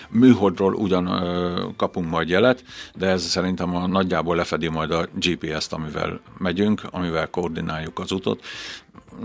műholdról 0.10 0.74
ugyan 0.74 1.06
kapunk 1.78 2.10
majd 2.10 2.30
jelet, 2.30 2.64
de 2.96 3.08
ez 3.08 3.24
szerintem 3.24 3.76
a, 3.76 3.88
nagyjából 3.88 4.36
lefedi 4.36 4.68
majd 4.68 4.92
a 4.92 5.08
GPS-t, 5.14 5.74
amivel 5.74 6.20
megyünk, 6.38 6.82
amivel 6.90 7.30
koordináljuk 7.30 8.00
az 8.00 8.12
utat. 8.12 8.44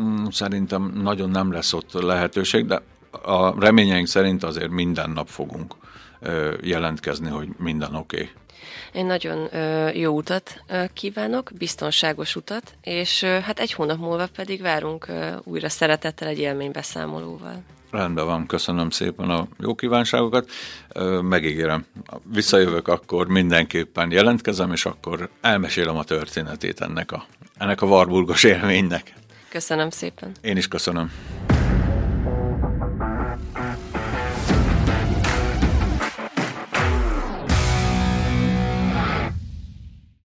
Mm, 0.00 0.24
szerintem 0.30 0.92
nagyon 1.02 1.30
nem 1.30 1.52
lesz 1.52 1.72
ott 1.72 1.92
lehetőség, 1.92 2.66
de 2.66 2.82
a 3.22 3.60
reményeink 3.60 4.06
szerint 4.06 4.42
azért 4.42 4.70
minden 4.70 5.10
nap 5.10 5.28
fogunk 5.28 5.74
jelentkezni, 6.62 7.28
hogy 7.28 7.48
minden 7.58 7.94
oké. 7.94 8.16
Okay. 8.16 8.30
Én 8.92 9.06
nagyon 9.06 9.48
jó 9.94 10.16
utat 10.16 10.64
kívánok, 10.92 11.50
biztonságos 11.58 12.36
utat, 12.36 12.74
és 12.82 13.24
hát 13.24 13.58
egy 13.58 13.72
hónap 13.72 13.98
múlva 13.98 14.26
pedig 14.36 14.62
várunk 14.62 15.06
újra 15.44 15.68
szeretettel 15.68 16.28
egy 16.28 16.38
élménybeszámolóval. 16.38 17.62
Rendben 17.90 18.26
van, 18.26 18.46
köszönöm 18.46 18.90
szépen 18.90 19.30
a 19.30 19.46
jó 19.58 19.74
kívánságokat. 19.74 20.50
Megígérem, 21.22 21.86
visszajövök, 22.32 22.88
akkor 22.88 23.26
mindenképpen 23.28 24.10
jelentkezem, 24.10 24.72
és 24.72 24.84
akkor 24.84 25.28
elmesélem 25.40 25.96
a 25.96 26.04
történetét 26.04 26.80
ennek 26.80 27.12
a, 27.12 27.24
ennek 27.58 27.82
a 27.82 27.86
Warburgos 27.86 28.44
élménynek. 28.44 29.14
Köszönöm 29.48 29.90
szépen. 29.90 30.32
Én 30.40 30.56
is 30.56 30.68
köszönöm. 30.68 31.12